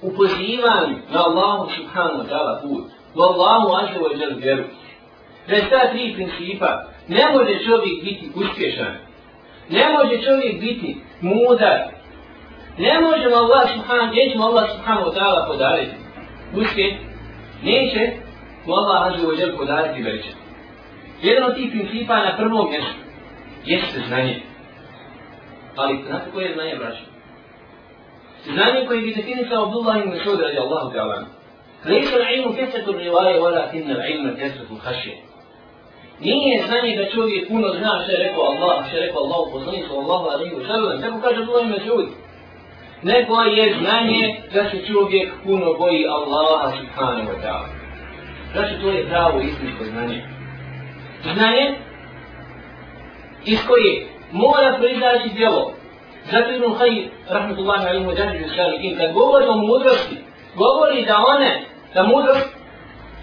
u 0.01 0.11
pozivanju 0.15 0.95
na 1.11 1.19
Allahu 1.25 1.69
subhanahu 1.77 2.23
wa 2.23 2.29
ta'ala 2.29 2.61
put, 2.61 2.85
u 3.15 3.21
Allahu 3.21 3.75
ađe 3.75 3.99
wa 3.99 4.21
jel 4.21 4.37
vjeru. 4.37 4.63
Da 5.47 5.55
je 5.55 5.69
ta 5.69 5.91
tri 5.91 6.13
principa 6.13 6.89
Ne 7.09 7.25
može 7.33 7.65
čovjek 7.65 8.03
biti 8.03 8.31
uspješan. 8.35 9.08
Ne 9.69 9.85
može 9.93 10.21
čovjek 10.25 10.59
biti 10.59 10.97
mudar. 11.21 11.79
Ne 12.77 13.01
možemo 13.01 13.35
Allah 13.35 13.69
subhanahu, 13.75 14.15
nećemo 14.15 14.45
Allah 14.45 14.69
subhanahu 14.75 15.09
wa 15.09 15.15
ta'ala 15.15 15.47
podariti. 15.47 15.95
Uske, 16.55 16.95
neće 17.63 18.11
mu 18.65 18.73
Allah 18.73 19.07
azze 19.07 19.27
wa 19.27 19.39
jel 19.39 19.57
podariti 19.57 20.03
veličan. 20.03 20.33
Jedan 21.21 21.43
od 21.43 21.55
tih 21.55 21.71
principa 21.71 22.15
na 22.15 22.37
prvom 22.37 22.69
mjestu 22.69 22.99
jeste 23.65 23.99
znanje. 24.07 24.39
Ali 25.75 26.03
znate 26.07 26.31
koje 26.33 26.45
je 26.45 26.53
znanje, 26.53 26.75
braće? 26.75 27.03
Znanje 28.45 28.85
koje 28.87 29.01
bi 29.01 29.13
definisao 29.15 29.63
Abdullah 29.63 29.97
ibn 29.97 30.09
Masud 30.09 30.39
radi 30.39 30.57
Allahu 30.57 30.91
ta'ala. 30.93 31.25
Lejsa 31.85 32.15
ilmu 32.35 32.55
kesetu 32.55 32.91
rivaje, 32.91 33.39
wala 33.39 33.71
kinna 33.71 34.07
ilmu 34.07 34.35
kesetu 34.35 34.73
l'hašje. 34.73 35.28
Nije 36.21 36.63
znanje 36.67 36.95
da 36.95 37.11
čovjek 37.11 37.47
puno 37.47 37.67
zna 37.79 37.99
što 38.03 38.11
je 38.11 38.23
rekao 38.27 38.43
Allah, 38.43 38.87
što 38.87 38.97
je 38.97 39.05
rekao 39.05 39.21
Allah, 39.23 39.41
poslanik 39.53 39.85
sallallahu 39.87 40.25
alaihi 40.29 40.55
wa 40.55 40.67
sallam, 40.67 41.01
tako 41.01 41.21
kaže 41.21 41.39
Abdullah 41.39 41.63
ibn 41.65 41.75
Mas'ud. 41.75 42.07
Nego 43.03 43.41
je 43.41 43.75
znanje 43.79 44.41
da 44.53 44.69
se 44.69 44.77
čovjek 44.87 45.33
puno 45.43 45.73
boji 45.73 46.07
Allaha 46.07 46.71
subhanahu 46.79 47.29
wa 47.31 47.39
ta'ala. 47.43 47.67
Znači 48.53 48.73
to 48.81 48.89
je 48.89 49.07
pravo 49.09 49.39
istinsko 49.39 49.83
znanje. 49.83 50.23
Znanje 51.33 51.65
iz 53.45 53.59
koje 53.67 54.07
mora 54.31 54.77
proizaći 54.77 55.29
djelo. 55.35 55.73
Zato 56.31 56.51
Ibn 56.51 56.65
Hayy, 56.65 57.07
rahmatullahi 57.29 57.87
alaihi 57.87 58.05
wa 58.05 58.55
sallam, 58.55 58.97
kad 58.97 59.13
govori 59.13 59.45
o 59.45 59.55
mudrosti, 59.55 60.17
govori 60.55 61.05
da 61.05 61.15
one, 61.35 61.61
da 61.93 62.03
mudrost, 62.03 62.49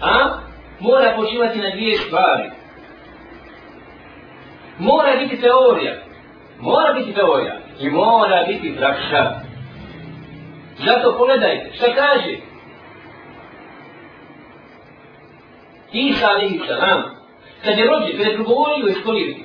a, 0.01 0.39
mora 0.79 1.13
počivati 1.15 1.59
na 1.59 1.69
dvije 1.69 1.97
stvari 1.97 2.56
Mora 4.78 5.16
biti 5.16 5.40
teorija. 5.40 5.94
Mora 6.60 6.92
biti 6.92 7.12
teorija. 7.12 7.58
I 7.80 7.90
mora 7.90 8.44
biti 8.48 8.76
praksa. 8.76 9.40
Zato 10.78 11.18
pogledajte, 11.18 11.70
šta 11.74 11.86
kaže? 11.94 12.36
Isa 15.92 16.26
alaihi 16.26 16.60
salam, 16.66 17.02
kad 17.64 17.78
je 17.78 17.86
rođen, 17.86 18.16
kad 18.16 18.26
je 18.26 18.34
progovorio 18.34 18.86
iz 18.88 19.04
kolijevke, 19.04 19.42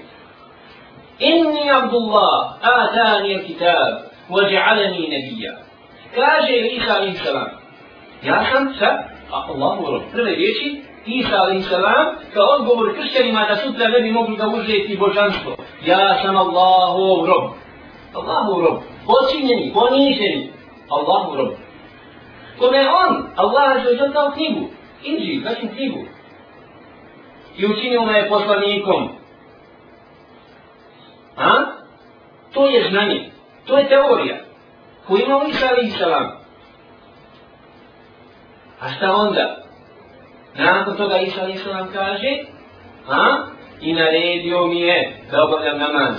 Inni 1.20 1.72
Abdullah, 1.72 2.54
atani 2.62 3.36
al 3.36 3.42
kitab, 3.48 4.08
وجعلني 4.30 5.04
نبيا. 5.08 5.54
Kaže 6.16 6.56
Isa 6.78 6.94
alaihi 6.94 7.18
salam, 7.18 7.50
ja 8.24 8.46
sam 8.52 8.74
sa 8.80 8.90
Allahu 9.32 9.92
rob. 9.92 10.04
Prve 10.12 10.32
riječi, 10.32 10.82
Isa 11.07 11.37
a.s. 11.37 11.69
kao 12.35 12.47
odgovor 12.59 12.95
kršćanima 12.97 13.47
da 13.49 13.57
sutra 13.57 13.89
ne 13.89 14.01
bi 14.01 14.13
mogli 14.13 14.37
da 14.37 14.49
uzeti 14.49 14.97
božanstvo. 15.01 15.57
Ja 15.85 16.23
sam 16.23 16.37
Allahov 16.37 17.27
rob. 17.27 17.51
Allahov 18.15 18.61
rob. 18.65 18.79
Počinjeni, 19.07 19.73
poniženi. 19.75 20.53
Allahov 20.89 21.37
rob. 21.37 21.53
Kome 22.59 22.81
on, 22.81 23.27
Allah 23.37 23.85
je 23.85 24.09
dao 24.09 24.31
knjigu. 24.31 24.67
Inđi, 25.05 25.41
znači 25.43 25.69
knjigu. 25.77 25.99
I 27.59 27.67
učinio 27.67 28.03
me 28.05 28.29
poslanikom. 28.29 29.09
A? 31.37 31.53
To 32.55 32.67
je 32.67 32.91
znanje. 32.91 33.31
To 33.67 33.79
je 33.79 33.89
teorija. 33.89 34.37
Ko 35.07 35.17
ima 35.17 35.41
Isa 35.83 36.07
alaih. 36.07 36.33
A 38.81 38.89
šta 38.89 39.13
onda? 39.13 39.62
Nakon 40.59 40.97
toga 40.97 41.17
Isa 41.19 41.49
Isa 41.49 41.73
nam 41.73 41.89
kaže, 41.93 42.45
a? 43.09 43.47
I 43.81 43.93
naredio 43.93 44.67
mi 44.67 44.81
je 44.81 45.13
da 45.31 45.45
obavljam 45.45 45.79
namaz. 45.79 46.15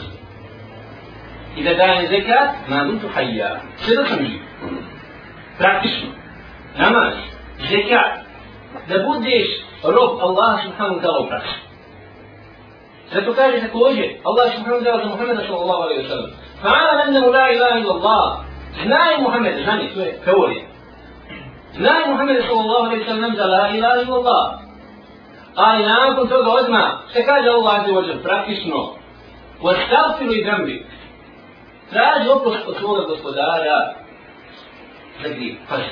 I 1.58 1.64
da 1.64 1.74
dajem 1.74 2.08
zekat, 2.08 2.50
nadum 2.68 3.00
tu 3.00 3.08
hajja. 3.08 3.62
Sve 3.78 3.96
da 3.96 4.06
sam 4.06 4.26
živ. 4.26 4.42
Praktično. 5.58 6.10
Namaz, 6.78 7.14
zekat. 7.70 8.20
Da 8.88 8.96
budeš 9.08 9.48
rob 9.84 10.20
Allah 10.22 10.60
subhanahu 10.64 11.02
ta'ala 11.02 11.20
u 11.26 11.28
praksi. 11.28 11.60
Zato 13.14 13.34
kaže 13.34 13.60
također, 13.60 14.06
Allah 14.24 14.54
subhanahu 14.56 14.84
ta'ala 14.84 15.04
za 15.04 15.10
Muhammeda 15.10 15.42
sallallahu 15.48 15.82
alaihi 15.84 16.02
wa 16.02 16.10
sallam. 16.10 16.32
Fa'ala 16.64 17.06
mennahu 17.06 17.32
la 17.32 17.52
ilaha 17.52 17.80
illa 17.80 17.94
Allah. 17.94 18.46
Znaj 18.84 19.22
Muhammed, 19.22 19.64
znanje, 19.64 19.90
to 19.94 20.00
je 20.00 20.20
teorija. 20.26 20.73
Znaj 21.78 22.10
Muhammed 22.10 22.44
sallallahu 22.48 22.86
alaihi 22.86 23.06
sallam 23.06 23.36
za 23.36 23.46
la 23.46 23.70
ilaha 23.70 24.02
illa 24.02 24.16
Allah. 24.16 24.60
Ali 25.56 25.84
nakon 25.84 26.28
toga 26.28 26.50
odmah, 26.52 26.90
što 27.10 27.20
kaže 27.26 27.50
Allah 27.50 27.80
azze 27.80 27.98
ođer, 27.98 28.24
praktično, 28.24 28.90
Vastavfiru 29.62 30.34
i 30.34 30.44
dambi. 30.44 30.86
Traži 31.90 32.30
oprost 32.30 32.68
od 32.68 32.76
svoga 32.80 33.02
gospodara 33.08 33.94
za 35.22 35.30
grijev. 35.30 35.56
Pazi. 35.70 35.84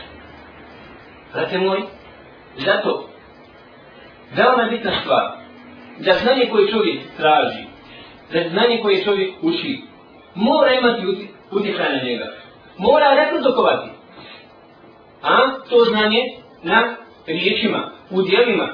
Brate 1.34 1.58
moj, 1.58 1.82
zato, 2.58 3.10
veoma 4.36 4.64
bitna 4.70 4.92
stvar, 5.02 5.32
da 6.00 6.14
znanje 6.14 6.50
koje 6.52 6.72
čovjek 6.72 7.02
traži, 7.18 7.64
da 8.34 8.50
znanje 8.50 8.80
koje 8.82 9.04
čovjek 9.04 9.34
uči, 9.42 9.82
mora 10.36 10.74
imati 10.74 11.32
utjecaj 11.52 11.94
na 11.94 12.04
njega. 12.04 12.26
Mora 12.78 13.16
reprodukovati 13.16 13.91
a 15.24 15.60
to 15.70 15.86
znanje 15.90 16.22
na 16.64 16.96
riječima, 17.28 17.92
u 18.10 18.22
dijelima. 18.22 18.68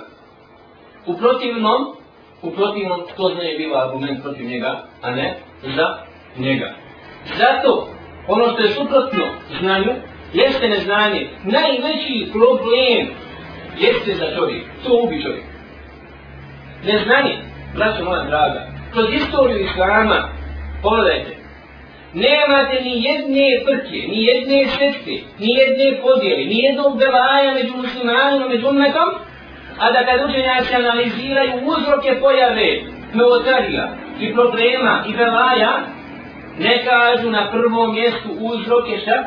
U 1.05 1.17
protivnom, 1.17 1.95
u 2.41 2.51
protivnom 2.51 3.01
to 3.17 3.29
znanje 3.29 3.57
biva 3.57 3.87
argument 3.87 4.23
protiv 4.23 4.45
njega, 4.45 4.83
a 5.01 5.11
ne 5.11 5.39
za 5.63 5.97
njega. 6.37 6.73
Zato, 7.37 7.87
ono 8.27 8.49
što 8.51 8.61
je 8.61 8.69
suprotno 8.69 9.25
znanju, 9.59 9.91
jeste 10.33 10.67
neznanje. 10.67 11.29
Najveći 11.43 12.31
problem 12.31 13.07
jeste 13.79 14.13
za 14.15 14.35
čovjek. 14.35 14.63
To 14.85 15.01
ubi 15.03 15.21
čovjek. 15.23 15.43
Neznanje, 16.83 17.37
braćo 17.75 18.03
moja 18.03 18.23
draga, 18.23 18.67
kroz 18.93 19.05
istoriju 19.13 19.65
Islama, 19.65 20.29
pogledajte, 20.81 21.36
nemate 22.23 22.81
ni 22.83 23.03
jedne 23.07 23.47
prke, 23.65 23.99
ni 24.11 24.19
jedne 24.25 24.59
sekte, 24.67 25.15
ni 25.39 25.49
jedne 25.59 26.01
podjele, 26.01 26.43
ni 26.51 26.57
jednog 26.65 26.99
belaja 26.99 27.53
među 27.53 27.73
muslimanima, 27.77 28.47
među 28.47 28.67
umetom, 28.69 29.09
a 29.79 29.91
da 29.91 30.05
kad 30.05 30.29
učenjaci 30.29 30.75
analiziraju 30.75 31.53
uzroke 31.65 32.19
pojave 32.21 32.69
novotarija 33.13 33.89
i 34.19 34.33
problema 34.33 35.03
i 35.09 35.13
belaja, 35.13 35.73
ne 36.59 36.85
kažu 36.85 37.29
na 37.29 37.51
prvom 37.51 37.93
mjestu 37.93 38.29
uzroke 38.39 38.97
šta? 38.97 39.23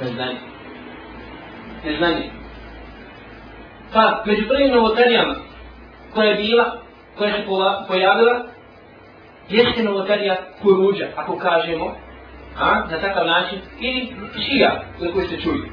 Neznanje. 0.00 0.38
Neznanje. 1.84 2.30
Pa, 3.92 4.22
među 4.26 4.48
prvim 4.48 4.74
novotarijama 4.74 5.34
koja 6.14 6.28
je 6.28 6.34
bila, 6.34 6.80
koja 7.18 7.32
se 7.32 7.44
pojavila, 7.88 8.44
jeste 9.48 9.82
novotarija 9.82 10.36
kuruđa, 10.62 11.06
ako 11.16 11.38
kažemo, 11.38 11.94
a, 12.60 12.86
na 12.90 13.00
takav 13.00 13.26
način, 13.26 13.58
ili 13.80 14.14
šija, 14.46 14.82
za 14.98 15.12
koji 15.12 15.26
ste 15.26 15.40
čuli. 15.40 15.70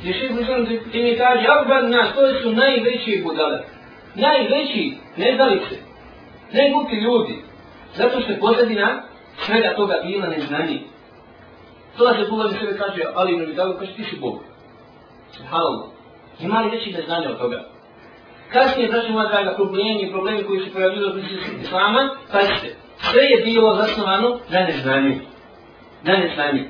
Gdje 0.00 0.12
šehr 0.14 0.34
Muslim 0.34 0.66
ti 0.92 1.02
mi 1.02 1.16
kaže, 1.16 1.46
Abban 1.48 1.90
nas, 1.90 2.14
to 2.14 2.40
su 2.42 2.52
najveći 2.52 3.22
budale. 3.24 3.58
Najveći, 4.14 4.96
ne 5.16 5.34
znalice, 5.36 5.74
najglupi 6.52 6.96
ljudi. 6.96 7.44
Zato 7.94 8.20
što 8.20 8.32
je 8.32 8.40
pozadina 8.40 9.02
svega 9.36 9.74
toga 9.76 9.94
bila 10.06 10.26
neznanje. 10.26 10.78
To 11.98 12.04
da 12.06 12.14
se 12.14 12.30
pogledu 12.30 12.54
sebe 12.54 12.78
kaže, 12.78 13.02
ali 13.14 13.36
ne 13.36 13.46
vidalo, 13.46 13.76
kaže, 13.78 13.92
ti 13.94 14.04
si 14.04 14.16
Bog. 14.20 14.40
Subhanallah. 15.36 15.88
Ima 16.40 16.60
li 16.60 16.70
veći 16.70 16.92
neznanje 16.92 17.28
od 17.28 17.38
toga? 17.38 17.64
Kasnije, 18.52 18.88
braću 18.88 19.12
moja 19.12 19.28
draga, 19.28 19.54
problemi, 19.54 20.10
problemi 20.10 20.44
koji 20.44 20.60
su 20.60 20.72
pojavili 20.72 21.04
od 21.04 21.18
Islama, 21.62 22.16
pazite, 22.32 22.76
sve 22.96 23.22
je 23.22 23.44
bilo 23.44 23.74
zasnovano 23.74 24.38
na 24.50 24.60
neznanju 24.60 25.31
na 26.04 26.16
neznanju. 26.16 26.64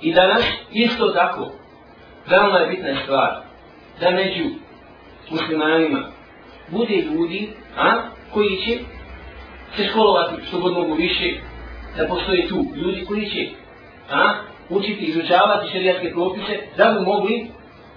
I 0.00 0.14
danas 0.14 0.42
isto 0.72 1.08
tako, 1.08 1.52
veoma 2.30 2.58
je 2.58 2.66
bitna 2.66 3.02
stvar, 3.02 3.42
da 4.00 4.10
među 4.10 4.44
muslimanima 5.30 6.02
bude 6.68 6.94
ljudi, 6.94 7.50
a, 7.76 8.02
koji 8.32 8.56
će 8.56 8.78
se 9.76 9.84
školovati 9.84 10.46
što 10.48 10.60
god 10.60 10.72
mogu 10.72 10.94
više, 10.94 11.34
da 11.96 12.08
postoje 12.08 12.48
tu 12.48 12.64
ljudi 12.76 13.04
koji 13.04 13.26
će 13.26 13.48
a, 14.10 14.34
učiti, 14.68 15.04
izučavati 15.04 15.70
šerijatske 15.72 16.10
propise, 16.12 16.58
da 16.76 16.84
bi 16.84 17.06
mogli 17.06 17.46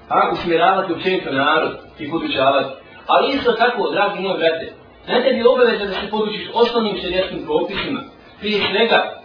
a, 0.09 0.29
usmjeravati 0.31 0.93
općenito 0.93 1.31
narod 1.31 1.71
i 1.99 2.09
podučavati. 2.09 2.73
Ali 3.07 3.33
isto 3.33 3.51
tako, 3.51 3.89
dragi 3.91 4.19
moj 4.19 4.37
brate, 4.37 4.73
na 5.07 5.23
tebi 5.23 5.43
obaveza 5.47 5.85
da 5.85 5.93
se 5.93 6.09
podučiš 6.11 6.49
osnovnim 6.53 6.97
šerijatskim 7.01 7.45
propisima, 7.45 7.99
prije 8.39 8.59
svega 8.71 9.20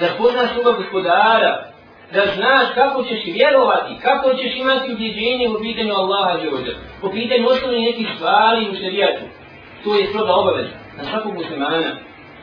da 0.00 0.06
poznaš 0.18 0.52
svoga 0.52 0.72
gospodara, 0.72 1.74
da 2.12 2.22
znaš 2.36 2.66
kako 2.74 3.02
ćeš 3.02 3.20
vjerovati, 3.24 3.92
kako 4.02 4.34
ćeš 4.34 4.56
imati 4.56 4.92
ubjeđenje 4.92 5.48
u 5.48 5.60
pitanju 5.62 5.92
Allaha 5.94 6.40
Đeođa, 6.40 6.74
po 7.00 7.10
pitanju 7.10 7.48
osnovnih 7.48 7.82
nekih 7.88 8.08
stvari 8.16 8.70
u 8.70 8.74
šarijatu. 8.74 9.24
To 9.84 9.94
je 9.94 10.06
stroga 10.06 10.32
obaveza 10.32 10.76
na 10.96 11.04
svakog 11.04 11.34
muslimana 11.34 11.90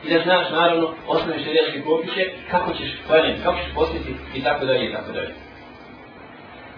i 0.04 0.10
da 0.10 0.22
znaš 0.22 0.50
naravno 0.50 0.94
osnovne 1.08 1.44
šarijatske 1.44 1.82
propise, 1.82 2.22
kako 2.50 2.74
ćeš 2.74 2.90
klanjati, 3.06 3.42
kako 3.42 3.58
ćeš 3.58 3.74
postiti 3.74 4.14
i 4.34 4.42
tako 4.42 4.66
dalje 4.66 4.84
i 4.88 4.92
tako 4.92 5.12
dalje. 5.12 5.34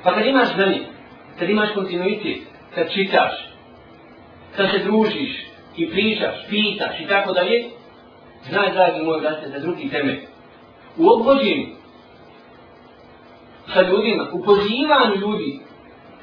Pa 0.02 0.14
kad 0.14 0.26
imaš 0.26 0.54
znanje, 0.54 0.80
kad 1.38 1.50
imaš 1.50 1.68
kontinuitet, 1.74 2.38
kad 2.74 2.92
čitaš, 2.92 3.32
kad 4.56 4.70
se 4.70 4.78
družiš 4.78 5.32
i 5.76 5.90
pričaš, 5.90 6.34
pitaš 6.50 7.00
i 7.00 7.06
tako 7.06 7.32
dalje, 7.32 7.64
znaj, 8.48 8.72
dragi 8.72 9.00
moj, 9.02 9.20
da 9.20 9.32
ste 9.32 9.48
za 9.48 9.58
drugi 9.58 9.88
temelj 9.90 10.33
u 10.96 11.08
obhođenju 11.08 11.66
sa 13.72 13.82
ljudima, 13.82 14.26
u 14.32 14.44
pozivanju 14.44 15.14
ljudi, 15.20 15.60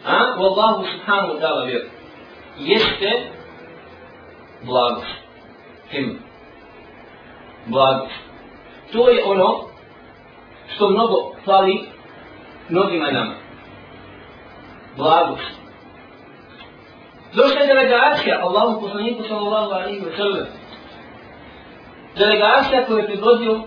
a, 0.05 0.35
u 0.39 0.43
Allahu 0.43 0.85
subhanahu 0.91 1.39
ta'ala 1.39 1.65
vjeru, 1.65 1.85
jeste 2.57 3.31
blagost. 4.61 5.21
Him. 5.89 6.19
Blagost. 7.65 8.13
To 8.91 9.09
je 9.09 9.23
ono 9.25 9.59
što 10.75 10.89
mnogo 10.89 11.15
fali 11.45 11.81
mnogima 12.69 13.11
nama. 13.11 13.33
Blagost. 14.97 15.61
Došla 17.33 17.61
je 17.61 17.67
delegacija 17.67 18.39
Allahu 18.41 18.81
poslaniku 18.81 19.23
sallallahu 19.23 19.71
alaihi 19.71 20.01
wa 20.01 20.17
sallam. 20.17 20.47
Delegacija 22.17 22.85
koju 22.85 22.97
je 22.97 23.05
predvodio 23.05 23.61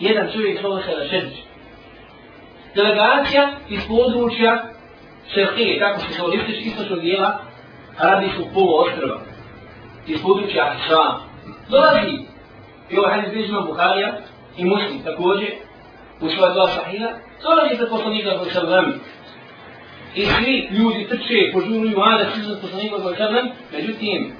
jedan 0.00 0.32
čovjek 0.32 0.62
zove 0.62 0.82
se 0.82 0.94
Rašedić. 0.94 1.38
Delegacija 2.74 3.50
iz 3.68 3.80
područja 3.88 4.64
Šerhije, 5.34 5.80
kako 5.80 6.00
se 6.00 6.18
zove 6.18 6.36
istoč, 6.36 6.56
istočnog 6.60 7.00
dijela 7.00 7.38
Arabijskog 7.98 8.46
poluostrva. 8.54 9.20
Iz 10.06 10.22
područja 10.22 10.74
Šam. 10.86 11.30
Dolazi 11.68 12.12
i 12.90 12.98
ovaj 12.98 13.14
hadis 13.14 13.32
bližno 13.32 13.62
Buharija 13.62 14.18
i 14.56 14.64
Muslim 14.64 15.02
također 15.04 15.50
u 16.20 16.28
svoja 16.28 16.52
dva 16.52 16.68
sahina, 16.68 17.08
Dolazi 17.42 17.76
se 17.76 17.90
poslanika 17.90 18.38
koji 18.38 18.50
sam 18.50 18.66
vrami. 18.66 18.92
I 20.14 20.26
svi 20.26 20.68
ljudi 20.70 21.08
trče, 21.08 21.50
požuruju, 21.52 22.00
a 22.00 22.18
da 22.18 22.24
se 22.24 22.60
poslanika 22.60 22.96
koji 23.02 23.16
sam 23.16 23.32
vrami, 23.32 23.50
Međutim, 23.72 24.32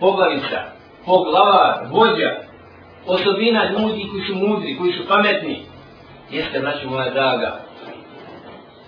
poglavica, 0.00 0.60
poglavar, 1.06 1.86
vođa, 1.90 2.47
osobina 3.08 3.70
ljudi 3.70 4.08
koji 4.10 4.22
su 4.22 4.34
mudri, 4.34 4.78
koji 4.78 4.92
su 4.92 5.08
pametni, 5.08 5.62
jeste, 6.30 6.60
braću 6.60 6.90
moja 6.90 7.10
draga, 7.10 7.60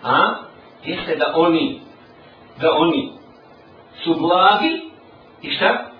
a? 0.03 0.35
Jeste 0.85 1.17
da 1.17 1.33
oni, 1.37 1.81
da 2.61 2.73
oni 2.77 3.13
su 4.05 4.15
blagi 4.15 4.81
i 5.43 5.51
šta? 5.51 5.91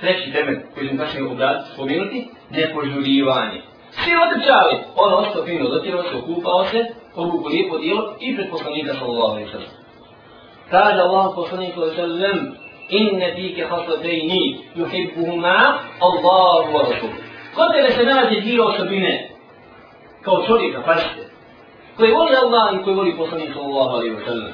Treći 0.00 0.32
temelj 0.32 0.58
koji 0.74 0.88
ćemo 0.88 0.98
kasnije 0.98 1.26
obraditi, 1.26 1.70
spomenuti, 1.72 2.28
nepožurivanje. 2.50 3.62
Svi 3.90 4.12
otrčali, 4.26 4.78
on 4.96 5.14
ostao 5.14 5.44
fino, 5.44 5.68
dotirao 5.68 6.02
se, 6.02 6.16
okupao 6.16 6.64
se, 6.64 6.84
obuku 7.14 7.48
lijepo 7.48 7.78
dijelo 7.78 8.16
i 8.20 8.36
pred 8.36 8.50
poslanika 8.50 8.94
sallallahu 8.94 9.32
alaihi 9.32 9.50
sallam. 9.50 9.70
Kaže 10.70 11.00
Allah 11.00 11.32
poslanik 11.34 11.74
sallallahu 11.74 12.02
alaihi 12.02 12.20
sallam, 12.20 12.54
inne 12.88 13.34
fike 13.34 13.66
haslatejni, 13.70 14.58
yuhibbuhuma 14.76 15.78
Allahu 16.00 16.72
wa 16.72 16.82
rasuluhu. 16.90 17.27
Kod 17.54 17.72
tebe 17.72 17.90
se 17.90 18.04
nađe 18.04 18.40
dvije 18.40 18.62
osobine, 18.62 19.28
kao 20.22 20.44
čovjeka, 20.46 20.82
pašite, 20.86 21.28
koji 21.96 22.12
voli 22.12 22.36
Allah 22.42 22.74
i 22.74 22.84
koji 22.84 22.96
voli 22.96 23.16
poslanik 23.16 23.52
sallallahu 23.52 23.90
alaihi 23.96 24.14
wa 24.14 24.24
sallam. 24.24 24.52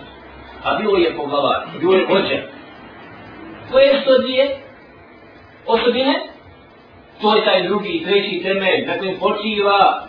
A 0.64 0.74
bilo 0.74 0.98
je 0.98 1.16
poglavar, 1.16 1.66
bilo 1.80 1.94
je 1.94 2.06
vođa. 2.06 2.42
Koje 3.72 4.00
su 4.00 4.06
to 4.06 4.18
dvije 4.18 4.56
osobine? 5.66 6.14
To 7.20 7.36
je 7.36 7.44
taj 7.44 7.62
drugi, 7.62 8.04
treći 8.06 8.42
temelj, 8.42 8.86
na 8.86 8.98
kojem 8.98 9.18
počiva 9.18 10.08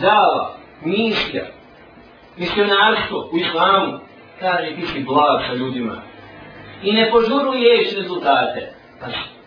dava, 0.00 0.54
misija, 0.84 1.44
misionarstvo 2.36 3.28
u 3.32 3.36
islamu. 3.36 3.98
Kaže, 4.40 4.74
ti 4.74 4.86
si 4.86 5.04
blag 5.04 5.40
sa 5.48 5.54
ljudima. 5.54 6.02
I 6.82 6.92
ne 6.92 7.10
požuruješ 7.10 7.96
rezultate. 7.96 8.72
Pazite 9.00 9.39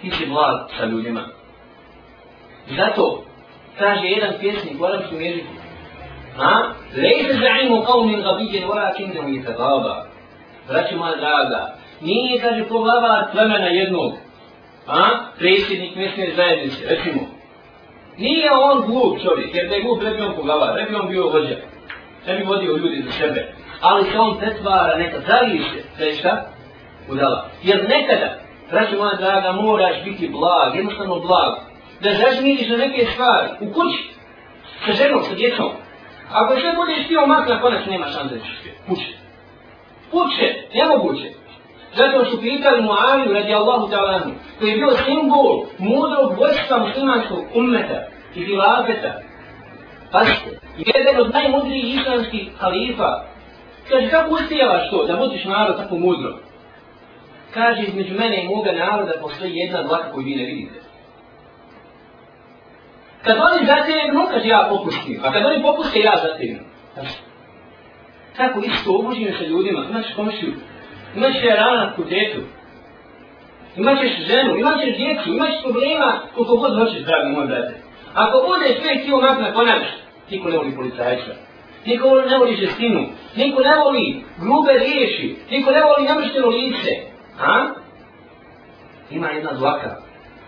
ti 0.00 0.10
si 0.10 0.26
blag 0.26 0.70
sa 0.78 0.84
ljudima. 0.84 1.20
Zato, 2.76 3.24
kaže 3.78 4.06
jedan 4.06 4.34
pjesnik 4.40 4.80
u 4.80 4.84
arabskom 4.84 5.20
jeziku, 5.20 5.52
a? 6.38 6.72
Lejse 6.96 7.32
za'imu 7.32 7.82
qavmin 7.82 8.22
gabijen, 8.22 8.68
walakin 8.68 9.14
ne 9.14 9.20
uvijete 9.20 9.52
gaba. 9.52 10.06
Braću 10.68 10.96
moja 10.96 11.16
draga, 11.16 11.74
nije, 12.00 12.40
kaže, 12.40 12.64
poglava 12.68 13.28
plemena 13.32 13.66
jednog, 13.66 14.12
a? 14.86 15.08
Predsjednik 15.38 15.96
mjesne 15.96 16.30
zajednice, 16.36 16.88
recimo. 16.88 17.20
Nije 18.18 18.50
on 18.52 18.86
glup 18.86 19.18
čovjek, 19.22 19.54
jer 19.54 19.68
da 19.68 19.74
je 19.74 19.82
glup, 19.82 20.02
ne 20.02 20.10
bi 20.10 20.22
on 20.22 20.34
poglava, 20.36 20.72
ne 20.72 20.82
bi 20.82 20.94
on 20.94 21.08
bio 21.08 21.28
vođa. 21.28 21.56
Ne 22.26 22.36
bi 22.36 22.44
vodio 22.44 22.76
ljudi 22.76 23.02
za 23.02 23.10
sebe. 23.10 23.54
Ali 23.80 24.04
se 24.04 24.18
on 24.18 24.38
pretvara, 24.38 24.98
neka 24.98 25.20
zaviše, 25.20 25.82
da 25.98 26.04
je 26.04 26.14
šta? 26.14 26.46
Udala. 27.10 27.48
Jer 27.62 27.88
nekada, 27.88 28.38
Braćo 28.74 28.96
moja 28.98 29.14
draga, 29.14 29.52
moraš 29.52 29.96
biti 30.04 30.28
blag, 30.28 30.74
jednostavno 30.74 31.20
blag. 31.20 31.52
Da 32.00 32.10
zažmiriš 32.20 32.68
na 32.68 32.76
neke 32.76 33.06
stvari, 33.12 33.48
u 33.60 33.66
kući, 33.74 34.02
sa 34.84 34.92
ženom, 34.92 35.22
sa 35.22 35.34
djecom. 35.34 35.70
Ako 36.32 36.60
sve 36.60 36.72
budeš 36.76 37.08
ti 37.08 37.16
omak, 37.16 37.48
na 37.48 37.60
konac 37.60 37.86
nema 37.86 38.06
šanse 38.06 38.34
da 38.34 38.40
ćeš 38.40 38.58
spjeti. 38.60 38.78
Nemoguće. 40.74 41.28
Zato 41.96 42.24
su 42.24 42.40
pitali 42.40 42.82
Muaviju 42.82 43.32
radi 43.32 43.54
Allahu 43.54 43.86
ta'ala 43.92 44.20
koji 44.58 44.70
je 44.70 44.76
bio 44.76 44.90
simbol 44.90 45.64
mudrog 45.78 46.38
vojstva 46.38 46.78
muslimanskog 46.78 47.38
ummeta 47.54 48.00
i 48.34 48.44
filafeta. 48.44 49.12
Pazite, 50.12 50.50
jedan 50.76 51.20
od 51.20 51.34
najmudrijih 51.34 51.94
islamskih 51.94 52.48
halifa. 52.58 53.10
Kaže, 53.88 54.10
kako 54.10 54.34
uspijevaš 54.34 54.90
to, 54.90 55.04
da 55.06 55.14
vodiš 55.14 55.44
narod 55.44 55.76
tako 55.76 55.98
mudro? 55.98 56.38
Kaže 57.54 57.82
između 57.82 58.14
mene 58.14 58.44
i 58.44 58.48
moga 58.48 58.72
naroda 58.72 59.12
postoji 59.20 59.52
jedna 59.54 59.82
dlaka 59.82 60.12
koju 60.12 60.24
vi 60.24 60.34
ne 60.34 60.44
vidite. 60.44 60.80
Kad 63.22 63.36
oni 63.38 63.66
zategnu, 63.66 64.26
kaže 64.30 64.48
ja 64.48 64.66
popuštim, 64.70 65.20
a 65.24 65.32
kad 65.32 65.44
oni 65.44 65.62
popuste, 65.62 66.00
ja 66.00 66.14
zategnu. 66.22 66.60
Tako 68.36 68.60
isto 68.60 68.94
obuđenje 68.98 69.32
sa 69.38 69.44
ljudima, 69.44 69.86
imaš 69.90 70.06
komšiju, 70.16 70.52
imaš 71.16 71.34
rana 71.56 71.92
ku 71.96 72.02
detu, 72.04 72.40
imaš 73.76 73.98
ženu, 74.28 74.56
imaš 74.56 74.80
djecu, 74.96 75.28
imaš 75.28 75.62
problema 75.62 76.20
koliko 76.34 76.56
god 76.56 76.78
hoćeš, 76.78 77.02
dragi 77.02 77.28
moj 77.36 77.46
brate. 77.46 77.74
Ako 78.14 78.46
bude 78.48 78.68
sve 78.80 79.04
ti 79.04 79.12
onak 79.12 79.40
na 79.40 79.52
konač, 79.52 79.82
niko 80.30 80.48
ne 80.48 80.56
voli 80.56 80.76
policajca, 80.76 81.32
niko 81.86 82.20
ne 82.30 82.38
voli 82.38 82.56
žestinu, 82.56 83.06
niko 83.36 83.60
ne 83.60 83.76
voli 83.76 84.24
grube 84.40 84.72
riješi, 84.72 85.36
niko 85.50 85.70
ne 85.70 85.80
voli 85.82 86.08
namršteno 86.08 86.48
lice, 86.48 87.13
A? 87.40 87.74
Ima 89.10 89.28
jedna 89.28 89.52
dlaka. 89.52 89.96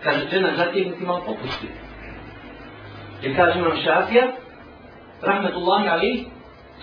Kaže, 0.03 0.27
žena 0.31 0.55
zategnuti 0.55 1.03
malo 1.05 1.21
popusti. 1.25 1.67
Jer 3.21 3.35
kaže 3.35 3.59
imam 3.59 3.77
šafija, 3.83 4.27
rahmetullahi 5.21 5.87
ali, 5.87 6.25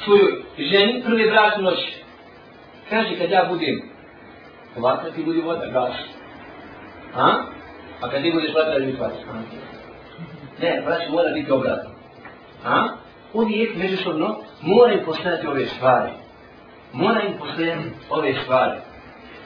svojoj 0.05 0.43
ženi, 0.59 1.03
prvi 1.07 1.31
brak 1.31 1.59
noć. 1.59 1.79
Kaže, 2.91 3.19
kad 3.19 3.31
ja 3.31 3.47
budem, 3.49 3.83
vatra, 4.77 5.11
ti 5.11 5.23
budi 5.23 5.41
voda, 5.41 5.67
gaš. 5.67 5.95
A? 7.15 7.27
A 8.01 8.11
kad 8.11 8.23
ti 8.23 8.33
budeš 8.33 8.55
vatra, 8.55 8.79
da 8.79 8.87
mi 8.87 8.99
pati. 8.99 9.17
Ne, 10.63 10.83
braći, 10.85 11.11
mora 11.11 11.31
biti 11.31 11.53
obratno. 11.53 11.91
A? 12.65 12.89
Uvijek, 13.33 13.77
međusobno, 13.77 14.37
mora 14.61 14.93
im 14.93 15.05
postojati 15.05 15.47
ove 15.47 15.67
stvari. 15.67 16.11
Mora 16.93 17.21
im 17.23 17.39
postojati 17.39 17.91
ove 18.11 18.35
stvari. 18.43 18.79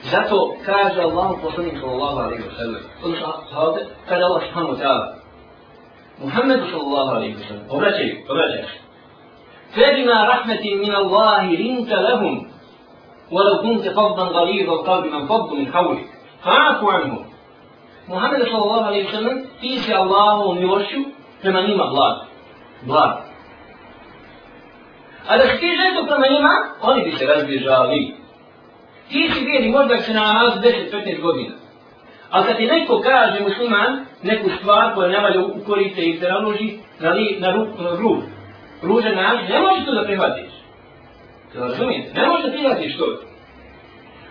Zato 0.03 0.55
kaže 0.65 1.01
Allah 1.01 1.31
poslanik 1.43 1.79
sallallahu 1.79 2.19
alaihi 2.19 2.43
wa 2.43 2.55
sallam, 2.57 2.81
odnosno 3.03 3.33
ovdje, 3.57 3.85
kaže 4.09 4.23
Allah 4.23 4.41
subhanahu 4.47 4.73
wa 4.73 4.79
ta'ala, 4.79 5.15
Muhammedu 6.23 6.63
sallallahu 6.71 7.15
alaihi 7.15 7.35
wa 7.35 7.43
sallam, 7.47 7.65
obraćaju, 7.69 8.15
obraćaju. 8.29 8.65
فبما 9.75 10.23
رحمة 10.25 10.63
من 10.83 10.95
الله 10.95 11.43
لنت 11.43 11.91
لهم 11.93 12.51
ولو 13.31 13.61
كنت 13.61 13.89
فظا 13.89 14.23
غليظ 14.23 14.69
القلب 14.69 15.25
فض 15.29 15.53
من 15.53 15.73
حولك 15.73 16.05
فاعف 16.43 16.83
عنهم 16.83 17.25
محمد 18.07 18.43
صلى 18.43 18.63
الله 18.63 18.85
عليه 18.85 19.07
وسلم 19.07 19.45
ti 19.61 19.77
si 19.77 19.93
Allahu 19.93 20.53
milošću 20.53 20.99
prema 21.41 21.61
njima 21.61 21.85
blag. 21.85 22.15
Blag. 22.81 23.11
A 25.27 25.37
da 25.37 25.43
si 25.43 25.59
ti 25.59 25.77
žesto 25.81 26.05
prema 26.05 26.27
njima, 26.27 26.49
oni 26.81 27.03
bi 27.03 27.11
se 27.11 27.25
razbježali. 27.25 28.15
Ti 29.09 29.31
si 29.33 29.45
vjeri 29.45 29.71
možda 29.71 29.97
se 29.97 30.13
na 30.13 30.21
nalazi 30.21 30.59
10-15 30.59 31.21
godina. 31.21 31.55
A 32.29 32.43
kad 32.43 32.57
ti 32.57 32.65
neko 32.65 33.01
kaže 33.01 33.43
musliman 33.43 34.05
neku 34.23 34.49
stvar 34.59 34.93
koja 34.95 35.09
ne 35.09 35.19
valja 35.19 35.39
u 35.41 35.63
korice 35.65 36.01
i 36.01 36.17
se 36.17 36.27
naloži 36.27 36.77
na, 36.99 37.09
li, 37.09 37.37
na 37.39 37.51
ru, 37.51 37.67
ru, 37.99 38.21
ružan 38.81 39.15
način, 39.15 39.47
ne 39.49 39.59
možeš 39.61 39.85
to 39.85 39.93
da 39.93 40.03
prihvatiš. 40.03 40.51
To 41.53 41.59
razumijete? 41.59 42.21
Ne 42.21 42.27
možeš 42.27 42.45
da 42.45 42.51
prihvatiš 42.51 42.97
to. 42.97 43.05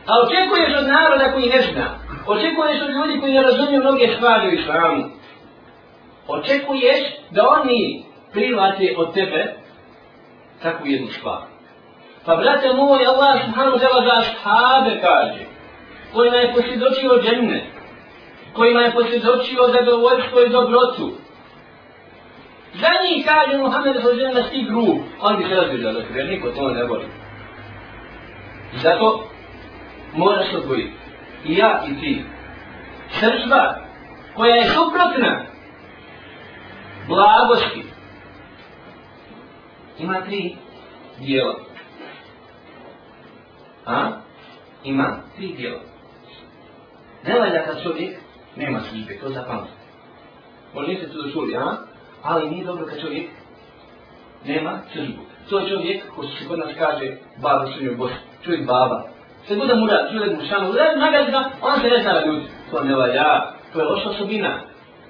A 0.06 0.12
očekuješ 0.24 0.70
od 0.80 0.86
naroda 0.88 1.32
koji 1.32 1.46
ne 1.46 1.60
zna. 1.72 1.98
Očekuješ 2.26 2.82
od 2.82 2.90
ljudi 2.90 3.20
koji 3.20 3.32
ne 3.32 3.42
razumiju 3.42 3.80
mnoge 3.80 4.06
stvari 4.16 4.48
u 4.48 4.52
islamu. 4.52 5.04
Očekuješ 6.28 6.98
da 7.30 7.48
oni 7.48 8.04
prihvate 8.32 8.94
od 8.96 9.14
tebe 9.14 9.54
takvu 10.62 10.86
jednu 10.86 11.08
stvar. 11.08 11.57
Pa 12.28 12.36
brate 12.36 12.68
moj, 12.76 13.00
Allah 13.06 13.40
subhanahu 13.40 13.76
wa 13.76 13.80
ta'ala 13.80 14.00
za 14.04 14.14
ashabe 14.20 15.00
kaže, 15.00 15.44
kojima 16.12 16.36
je 16.36 16.52
posvjedočio 16.54 17.22
džennet, 17.22 17.64
kojima 18.52 18.80
je 18.80 18.92
posvjedočio 18.92 19.68
zadovoljstvo 19.72 20.40
i 20.40 20.48
dobrotu. 20.48 21.12
Za 22.74 22.88
njih 23.02 23.26
kaže 23.26 23.58
Muhammed 23.58 23.96
da 23.96 24.40
na 24.40 24.42
sti 24.48 24.66
grub, 24.68 24.98
on 25.20 25.36
bi 25.36 25.44
se 25.44 25.54
razbježao 25.54 25.92
da 25.92 26.00
jer 26.14 26.28
niko 26.28 26.48
to 26.48 26.68
ne 26.70 26.84
voli. 26.84 27.06
Zato 28.72 29.28
moraš 30.14 30.54
odvojiti. 30.54 30.92
i 31.44 31.56
ja 31.56 31.84
i 31.88 32.00
ti. 32.00 32.24
Sržba 33.10 33.74
koja 34.34 34.54
je 34.54 34.64
suprotna 34.64 35.44
blagosti 37.06 37.84
ima 39.98 40.20
tri 40.20 40.56
dijela. 41.18 41.67
A? 43.88 44.10
Ima 44.84 45.16
tri 45.36 45.46
dijela. 45.46 45.80
Ne 47.26 47.38
valja 47.38 47.64
kad 47.64 47.82
čovjek 47.82 48.18
nema 48.56 48.80
slipe, 48.80 49.18
to 49.18 49.28
zapamti. 49.28 49.70
Možda 50.74 50.92
niste 50.92 51.08
to 51.08 51.30
čuli, 51.32 51.56
a? 51.56 51.76
Ali 52.22 52.50
nije 52.50 52.64
dobro 52.64 52.86
kad 52.86 53.00
čovjek 53.00 53.30
nema 54.44 54.78
sržbu. 54.92 55.22
To 55.50 55.58
je 55.58 55.68
čovjek, 55.68 56.02
ko 56.16 56.22
se 56.22 56.48
kod 56.48 56.58
nas 56.58 56.70
kaže, 56.78 57.16
baba 57.42 57.66
su 57.66 57.84
njoj 57.84 57.94
bosi. 57.96 58.14
Čovjek 58.44 58.66
baba. 58.66 59.08
Sve 59.46 59.56
bude 59.56 59.74
mu 59.74 59.86
rad, 59.86 60.12
čovjek 60.12 60.38
mu 60.38 60.46
šanu, 60.48 60.72
da 60.72 60.96
nagazi 60.96 61.30
ga, 61.30 61.50
on 61.62 61.80
se 61.80 61.88
ne 61.88 62.02
zna 62.02 62.26
ljudi. 62.26 62.46
To 62.70 62.84
ne 62.84 62.96
valja, 62.96 63.52
to 63.72 63.80
je 63.80 63.84
loša 63.84 64.10
osobina. 64.10 64.60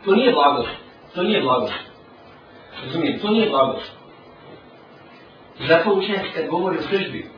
To 0.05 0.15
nije 0.15 0.33
blagost. 0.33 0.71
To 1.15 1.23
nije 1.23 1.43
blagost. 1.43 1.75
Razumijem, 2.85 3.21
to 3.21 3.31
nije 3.31 3.51
blagost. 3.51 3.93
Zato 5.69 5.93
učenjaci 5.93 6.29
kad 6.35 6.47
govori 6.47 6.79
o 6.79 6.83
sržbi, 6.83 7.31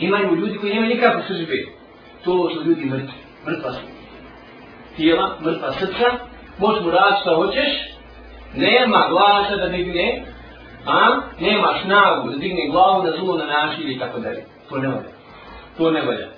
imaju 0.00 0.34
ljudi 0.34 0.58
koji 0.58 0.74
nemaju 0.74 0.94
nikakve 0.94 1.22
sržbe. 1.28 1.66
To 2.24 2.50
su 2.50 2.64
ljudi 2.64 2.84
mrtvi, 2.84 3.14
mrtva 3.46 3.72
su. 3.72 3.80
Tijela, 4.96 5.38
mrtva 5.44 5.72
srca, 5.72 6.06
možeš 6.58 6.82
mu 6.84 6.90
raditi 6.90 7.20
što 7.20 7.36
hoćeš, 7.36 7.68
nema 8.54 9.06
glasa 9.10 9.56
da 9.56 9.68
digne, 9.68 10.22
a 10.86 11.20
nema 11.40 11.74
snagu 11.84 12.30
da 12.30 12.36
digne 12.36 12.68
glavu 12.70 13.02
da 13.02 13.16
zlo 13.16 13.36
na 13.36 13.46
naši 13.46 13.82
ili 13.82 13.98
tako 13.98 14.18
dalje. 14.20 14.44
To 14.68 14.78
ne 14.78 14.88
valja. 14.88 15.10
To 15.76 15.90
ne 15.90 16.02
valja. 16.02 16.28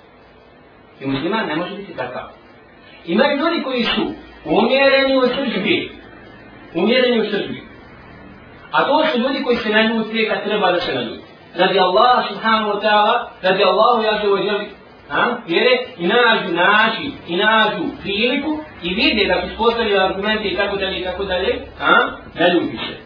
I 0.99 1.05
muslima 1.07 1.43
ne 1.43 1.55
može 1.55 1.75
biti 1.75 1.95
takav. 1.95 2.23
Imaju 3.05 3.37
ljudi 3.37 3.63
koji 3.63 3.83
su 3.83 4.01
umjereni 4.45 5.17
u 5.17 5.21
sržbi. 5.21 5.91
Umjereni 6.75 7.19
u 7.21 7.31
sržbi. 7.31 7.61
A 8.71 8.83
to 8.83 9.05
su 9.05 9.19
ljudi 9.19 9.43
koji 9.43 9.57
se 9.57 9.69
ne 9.69 9.89
kad 10.29 10.43
treba 10.43 10.71
da 10.71 10.79
se 10.79 10.95
ne. 10.95 11.30
Radi 11.55 11.79
Allaha 11.79 12.27
subhanahu 12.29 12.69
wa 12.73 12.81
ta'ala, 12.81 13.29
radi 13.41 13.63
Allahu 13.63 14.03
ja 14.03 14.19
ževo 14.21 14.37
djeli, 14.37 14.69
a, 15.09 15.35
vjere, 15.47 15.85
i 15.97 16.07
nađu 16.07 16.53
način, 16.53 17.11
i 17.27 17.35
nađu 17.35 17.83
priliku, 18.01 18.57
i 18.83 18.93
vide 18.93 19.25
da 19.27 19.41
su 19.41 19.55
spostavili 19.55 19.99
argumente 19.99 20.47
i 20.47 20.57
tako 20.57 20.75
dalje 20.77 20.99
i 20.99 21.03
tako 21.03 21.23
dalje, 21.23 21.61
a, 21.81 21.97
ne 22.35 22.53
ljubi 22.53 22.77
se. 22.77 22.97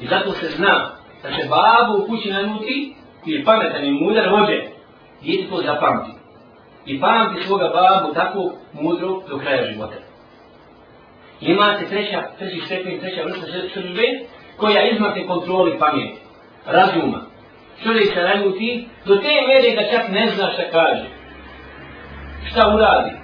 I 0.00 0.06
zato 0.06 0.32
se 0.32 0.48
zna 0.48 0.90
da 1.22 1.28
se 1.28 1.48
babu 1.48 2.02
u 2.02 2.06
kući 2.06 2.30
nanuti, 2.30 2.64
ljuti, 2.64 2.94
koji 3.24 3.34
je 3.34 3.44
pametan 3.44 3.84
i 3.84 3.90
mudar 3.90 4.28
vođe, 4.30 4.60
djeti 5.22 5.50
to 5.50 5.62
zapamti. 5.62 6.10
I 6.86 7.00
pamti 7.00 7.42
svoga 7.42 7.68
babu 7.68 8.14
tako 8.14 8.52
mudro 8.72 9.08
do 9.28 9.38
kraja 9.38 9.72
života. 9.72 9.96
Imate 11.40 11.86
treća, 11.86 12.22
treći 12.38 12.60
stepen, 12.66 13.00
treća 13.00 13.22
vrsta 13.24 13.46
srđbe, 13.74 14.02
koja 14.56 14.88
izmate 14.88 15.26
kontroli 15.26 15.78
pameti, 15.78 16.21
razuma. 16.66 17.20
Čovjek 17.82 18.14
se 18.14 18.22
naljuti 18.22 18.88
do 19.06 19.16
te 19.16 19.34
mjere 19.46 19.76
da 19.76 19.90
čak 19.90 20.08
ne 20.08 20.28
zna 20.34 20.52
šta 20.52 20.62
kaže. 20.72 21.06
Šta 22.50 22.74
uradi. 22.74 23.22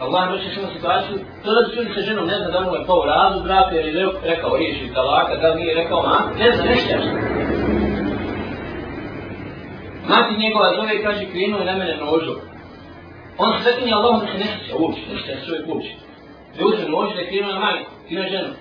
Allah 0.00 0.30
noće 0.30 0.50
što 0.52 0.66
situaciju, 0.74 1.18
to 1.44 1.50
da 1.54 1.74
čovjek 1.74 1.94
sa 1.94 2.00
ženom, 2.00 2.26
ne 2.26 2.36
zna 2.38 2.48
da 2.50 2.60
mu 2.60 2.76
je 2.76 2.86
pao 2.86 3.04
razu, 3.04 3.42
brate, 3.44 3.76
jer 3.76 3.86
je 3.86 4.08
rekao 4.24 4.56
riješi 4.56 4.94
talaka, 4.94 5.36
da 5.36 5.54
nije 5.54 5.74
rekao, 5.74 5.98
a, 5.98 6.18
ne 6.38 6.52
zna, 6.52 6.64
ne 6.64 6.76
šta 6.76 6.96
Mati 10.08 10.40
njegova 10.40 10.74
zove 10.76 10.94
i 10.94 11.02
kaže, 11.02 11.30
krenuo 11.32 11.60
je 11.60 11.66
na 11.66 11.76
mene 11.76 11.96
nožom. 11.96 12.36
On 13.38 13.52
se 13.52 13.62
svetinje 13.62 13.92
Allahom 13.92 14.20
da 14.20 14.26
se 14.26 14.38
ne 14.38 14.44
sjeća 14.44 14.76
uopće, 14.78 15.00
ne 15.12 15.20
sjeća 15.24 15.46
čovjek 15.46 15.68
uopće. 15.68 15.92
Da 16.58 16.66
uzme 16.66 16.88
nož 16.88 17.14
da 17.14 17.20
je 17.20 17.28
krenuo 17.28 17.52
na 17.52 17.60
majku, 17.60 17.90
krenuo 18.06 18.24
na 18.24 18.30
ženu. 18.30 18.52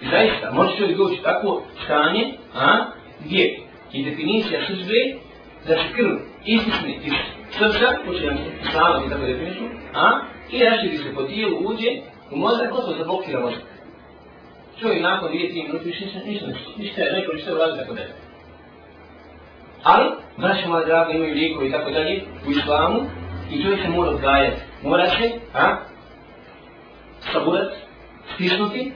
I 0.00 0.06
zaista, 0.10 0.50
može 0.52 0.76
čovjek 0.76 0.98
doći 0.98 1.22
tako 1.22 1.62
stanje, 1.84 2.24
a, 2.54 2.84
gdje? 3.24 3.68
je 3.92 4.10
definicija 4.10 4.66
suzbe 4.66 5.00
da 5.66 5.74
se 5.74 5.88
krv 5.96 6.12
istisne 6.44 6.94
iz 7.04 7.12
srca, 7.50 7.86
počinjam 8.06 8.36
se 8.36 8.70
slavati 8.70 9.10
tako 9.10 9.26
definiciju, 9.26 9.68
a, 9.94 10.20
i 10.50 10.64
raširi 10.64 10.98
se 10.98 11.14
po 11.14 11.22
tijelu, 11.22 11.56
uđe 11.58 11.90
u 12.30 12.36
mozak, 12.36 12.70
gotovo 12.70 12.96
zablokira 12.98 13.40
mozak. 13.40 13.62
Čovjek 14.80 15.02
nakon 15.02 15.28
dvije, 15.28 15.50
tri 15.50 15.62
minuti, 15.62 15.84
više 15.84 16.04
ništa, 16.04 16.20
ništa, 16.26 16.46
ništa, 16.46 16.70
ništa 16.76 17.02
je 17.02 17.12
rekao, 17.12 17.34
ništa 17.34 17.50
je 17.50 17.56
uradio, 17.56 17.76
tako 17.76 17.94
dalje. 17.94 18.12
Ali, 19.82 20.06
braće 20.36 20.68
moja 20.68 20.84
draga, 20.86 21.12
imaju 21.12 21.34
lijekovi 21.34 21.68
i 21.68 21.72
tako 21.72 21.90
dalje 21.90 22.22
u 22.46 22.50
islamu 22.50 23.00
i 23.52 23.62
čovjek 23.62 23.82
se 23.82 23.88
mora 23.88 24.10
odgajati. 24.10 24.60
Mora 24.82 25.06
se, 25.06 25.30
a, 25.54 25.76
saburat, 27.32 27.72
stisnuti 28.34 28.92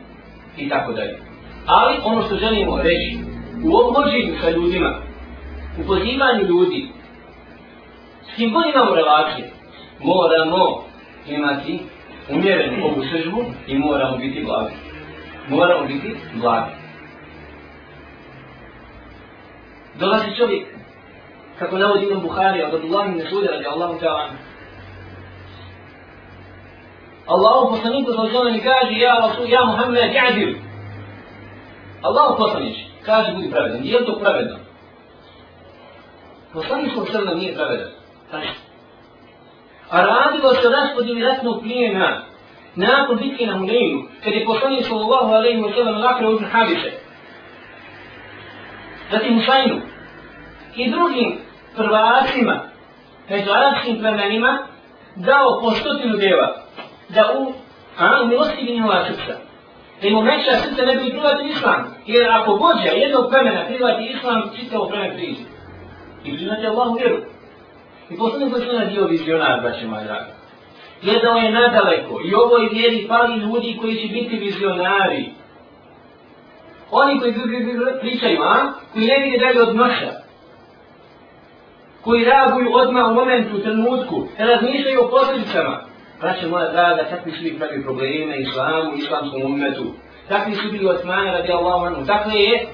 i 0.57 0.69
tako 0.69 0.93
dalje. 0.93 1.19
Ali 1.67 1.99
ono 2.05 2.23
što 2.23 2.37
želimo 2.37 2.83
reći, 2.83 3.32
u 3.65 3.77
obhođenju 3.77 4.35
sa 4.41 4.51
ljudima, 4.51 4.95
u 5.79 5.87
pozivanju 5.87 6.45
ljudi, 6.45 6.89
s 8.33 8.37
kim 8.37 8.53
god 8.53 8.65
imamo 8.75 8.95
relacije, 8.95 9.51
moramo 10.01 10.85
imati 11.27 11.81
umjerenu 12.31 12.85
ovu 12.85 13.03
sržbu 13.13 13.45
i 13.67 13.79
moramo 13.79 14.17
biti 14.17 14.45
blagi. 14.45 14.75
Moramo 15.49 15.87
biti 15.87 16.17
blagi. 16.35 16.71
Dolazi 19.99 20.37
čovjek, 20.39 20.67
kako 21.59 21.79
navodi 21.79 22.07
imam 22.07 22.23
Buhari, 22.23 22.63
od 22.63 22.75
Abdullah 22.75 23.09
ibn 23.09 23.21
Suda, 23.31 23.51
radi 23.51 23.67
Allahu 23.67 23.99
ta'ala. 24.01 24.29
Allahu 27.27 27.71
poslaniku 27.71 28.13
sa 28.13 28.29
zvonom 28.31 28.61
kaže, 28.61 28.99
ja, 28.99 29.15
Rasul, 29.15 29.47
ja 29.49 29.65
Muhammed, 29.65 30.13
ja'dil. 30.15 30.55
Allahu 32.03 32.37
poslanić, 32.39 32.92
kaže, 33.07 33.33
budi 33.33 33.51
pravedan. 33.51 33.85
Je 33.85 34.05
to 34.05 34.19
pravedno? 34.19 34.57
Poslanik 36.53 36.93
sa 36.95 37.13
zvonom 37.13 37.39
nije 37.39 37.55
pravedan. 37.55 37.91
A 39.91 40.03
radilo 40.03 40.55
se 40.55 40.69
raspodili 40.69 41.23
ratnog 41.23 41.63
plijena 41.63 42.23
nakon 42.75 43.17
bitke 43.17 43.47
na 43.47 43.59
Huneinu, 43.59 44.03
kad 44.25 44.33
je 44.33 44.45
poslanik 44.47 44.85
sallallahu 44.85 45.33
alaihi 45.33 45.63
wa 45.63 45.75
sallam 45.75 46.03
lakre 46.03 46.27
uzme 46.29 46.49
Habise. 46.49 46.93
Zatim 49.11 49.39
Husajnu 49.39 49.81
i 50.77 50.91
drugim 50.91 51.39
prvacima 51.77 52.61
među 53.29 53.51
arabskim 53.51 53.99
plemenima 53.99 54.67
dao 55.17 55.61
po 55.63 55.71
stotinu 55.71 56.17
deva 56.17 56.57
da 57.09 57.35
u, 57.39 57.53
a, 57.99 58.23
u 58.23 58.27
milosti 58.27 58.65
bi 58.65 58.73
njihova 58.73 59.05
srca. 59.05 59.52
Da 60.03 60.09
im 60.09 60.19
umeća 60.19 60.53
srca 60.63 60.83
ne 60.83 60.97
bi 60.97 61.11
privati 61.11 61.49
islam. 61.49 61.95
Jer 62.07 62.31
ako 62.31 62.53
vođa 62.53 62.91
jednog 63.03 63.31
plemena 63.31 63.67
privati 63.67 64.05
islam, 64.05 64.51
čitavo 64.57 64.89
plemen 64.89 65.13
priđe. 65.17 65.43
I 66.25 66.37
priznati 66.37 66.67
Allahu 66.67 66.95
vjeru. 66.95 67.17
I 68.11 68.17
posledno 68.19 68.51
koji 68.51 68.63
su 68.67 68.73
na 68.73 68.85
dio 68.85 69.07
vizionar, 69.07 69.61
braće 69.61 69.87
moje 69.87 70.05
dragi. 70.05 70.31
Gledao 71.03 71.37
je 71.37 71.51
nadaleko 71.51 72.21
i 72.25 72.35
ovoj 72.35 72.69
vjeri 72.73 73.07
pali 73.09 73.37
ljudi 73.37 73.79
koji 73.81 73.95
će 73.95 74.09
biti 74.09 74.37
vizionari. 74.37 75.25
Oni 76.91 77.21
koji 77.21 77.35
pričaju, 78.01 78.43
a? 78.43 78.73
Koji 78.93 79.07
ne 79.07 79.19
vide 79.25 79.39
dalje 79.39 79.63
od 79.63 79.77
noša. 79.77 80.13
Koji 82.05 82.25
reaguju 82.25 82.69
odmah 82.73 83.11
u 83.11 83.15
momentu, 83.15 83.57
u 83.57 83.61
trenutku, 83.61 84.27
razmišljaju 84.39 85.01
o 85.01 85.11
posljedicama. 85.11 85.92
Braće 86.23 86.49
moja 86.49 86.73
draga, 86.73 87.09
takvi 87.11 87.33
su 87.33 87.43
bili 87.43 87.59
pravi 87.59 87.83
probleme 87.83 88.41
islamu, 88.41 88.93
islamskom 88.97 89.43
umetu. 89.43 89.85
Takvi 90.29 90.55
su 90.55 90.73
bili 90.73 90.87
otmane 90.87 91.33
radi 91.33 91.53
Allahu 91.53 91.87
anhu. 91.87 92.03
Dakle 92.03 92.35
je... 92.35 92.67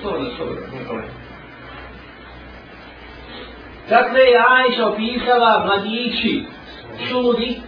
Slobodno, 0.00 0.30
slobodno, 0.36 0.62
nije. 0.72 1.08
Dakle 3.88 4.20
je 4.20 4.44
Ajša 4.48 4.86
opisala 4.86 5.64
mladići, 5.66 6.42
sudi, 7.10 7.60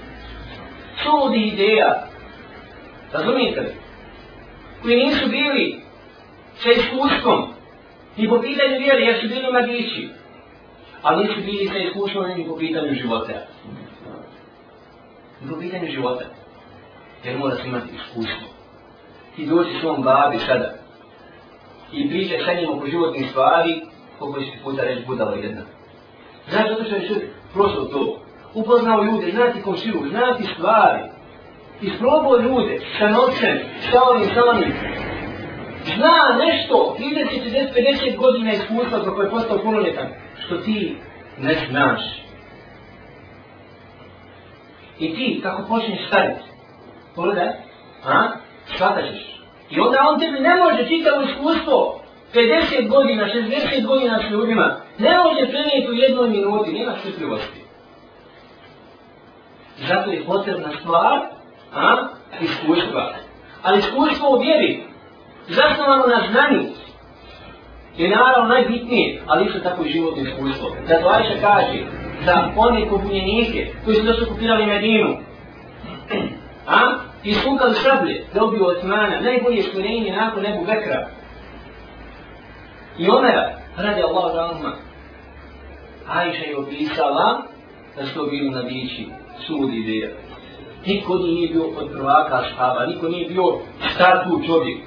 sudi 1.03 1.43
ideja. 1.47 2.07
Razumijete 3.13 3.61
li? 3.61 3.75
Koji 4.83 4.97
nisu 4.97 5.29
bili 5.29 5.81
sa 6.57 6.69
iskustvom 6.71 7.55
ni 8.17 8.29
po 8.29 8.41
pitanju 8.41 8.79
vjeri, 8.79 9.05
jer 9.05 9.21
su 9.21 9.29
bili 9.29 9.53
mladići. 9.53 10.09
Ali 11.03 11.25
nisu 11.25 11.41
bili 11.41 11.69
sa 11.69 11.79
iskustvom 11.79 12.31
ni 12.37 12.47
po 12.47 12.57
pitanju 12.57 12.95
života. 12.95 13.33
Ni 15.41 15.49
po 15.51 15.57
pitanju 15.61 15.87
života. 15.91 16.25
Jer 17.25 17.39
moraš 17.39 17.63
se 17.63 17.69
imati 17.69 17.89
iskustvo. 17.95 18.49
Ti 19.37 19.47
dođi 19.47 19.71
svom 19.81 20.03
babi 20.03 20.39
sada 20.39 20.87
i 21.93 22.09
pričaj 22.09 22.39
sa 22.45 22.53
njim 22.55 22.71
oko 22.71 22.87
životnih 22.87 23.31
stvari, 23.31 23.83
koliko 24.19 24.41
će 24.41 24.51
ti 24.51 24.59
puta 24.65 24.83
reći 24.83 25.03
budala 25.07 25.35
jedna. 25.35 25.63
Znači, 26.49 26.69
zato 26.69 26.85
što 26.85 26.95
je 26.95 27.09
čovjek 27.09 27.31
prošao 27.53 27.85
to. 27.85 28.21
Upoznao 28.55 29.05
ljude, 29.05 29.31
znati 29.31 29.61
zna 29.61 30.09
znati 30.09 30.45
stvari. 30.55 31.03
Isprobao 31.81 32.39
ljude 32.39 32.81
sa 32.99 33.09
noćem, 33.09 33.59
sa 33.91 33.99
onim, 34.11 34.29
sa 34.35 34.41
onim. 34.51 34.73
Zna 35.97 36.45
nešto, 36.47 36.97
30, 36.99 37.27
40, 37.45 37.69
50 38.13 38.17
godina 38.17 38.53
iskustva 38.53 39.05
kako 39.05 39.23
je 39.23 39.31
postao 39.31 39.59
punoljetan, 39.59 40.07
što 40.47 40.57
ti 40.57 40.97
ne 41.39 41.55
znaš. 41.71 42.26
I 44.99 45.15
ti, 45.15 45.41
kako 45.43 45.63
počneš 45.69 46.07
staviti, 46.09 46.41
pogledaj, 47.15 47.49
a, 48.05 48.29
shvatat 48.75 49.05
ćeš. 49.05 49.37
I 49.71 49.81
onda 49.81 49.99
on 50.09 50.21
tebi 50.21 50.41
ne 50.41 50.57
može 50.57 50.89
čitavo 50.89 51.23
iskustvo, 51.23 52.01
50 52.35 52.89
godina, 52.89 53.25
60 53.25 53.87
godina 53.87 54.19
s 54.29 54.31
ljudima, 54.31 54.77
ne 54.99 55.19
može 55.19 55.49
prenijeti 55.49 55.91
u 55.91 55.95
jednoj 55.95 56.29
minuti, 56.29 56.73
nema 56.73 56.93
strpljivosti. 56.99 57.61
Zato 59.77 60.11
je 60.11 60.25
potrebna 60.25 60.69
stvar, 60.81 61.21
a, 61.75 62.09
iskustva. 62.41 63.15
Ali 63.63 63.79
iskustvo 63.79 64.31
u 64.31 64.39
vjeri, 64.39 64.83
zasnovano 65.49 66.07
na 66.07 66.29
znanju, 66.31 66.63
je 67.97 68.17
naravno 68.17 68.49
najbitnije, 68.55 69.23
ali 69.27 69.47
isto 69.47 69.59
tako 69.59 69.85
i 69.85 69.91
životno 69.91 70.23
iskustvo. 70.23 70.69
Zato 70.89 71.09
Ajša 71.09 71.41
kaže, 71.41 71.79
za 72.25 72.49
one 72.57 72.89
kupljenike 72.89 73.73
koji 73.85 73.97
su 73.97 74.03
došli 74.03 74.27
kupirali 74.27 74.67
Medinu, 74.67 75.17
a, 76.67 76.81
i 77.25 77.33
skukali 77.33 77.75
šablje, 77.75 78.25
dobio 78.35 78.67
Osmana, 78.67 79.21
najbolje 79.21 79.63
stvorenje 79.63 80.13
nakon 80.13 80.43
nebu 80.43 80.65
Bekra. 80.65 81.09
I 82.99 83.11
Omera, 83.11 83.59
radi 83.77 84.03
Allah 84.03 84.33
za 84.35 84.41
Alma, 84.41 84.73
Ajša 86.09 86.45
je 86.45 86.57
opisala 86.57 87.43
da 87.97 88.07
su 88.07 88.15
to 88.15 88.27
bili 88.27 88.51
na 88.51 88.63
bići, 88.63 89.07
sud 89.47 89.75
ideja. 89.75 90.09
Niko 90.87 91.15
nije 91.19 91.49
bio 91.49 91.65
od 91.65 91.91
prvaka 91.93 92.45
špaba, 92.53 92.87
niko 92.87 93.09
nije 93.09 93.29
bio 93.29 93.43
star 93.95 94.25
tu 94.25 94.43
čovjek. 94.47 94.79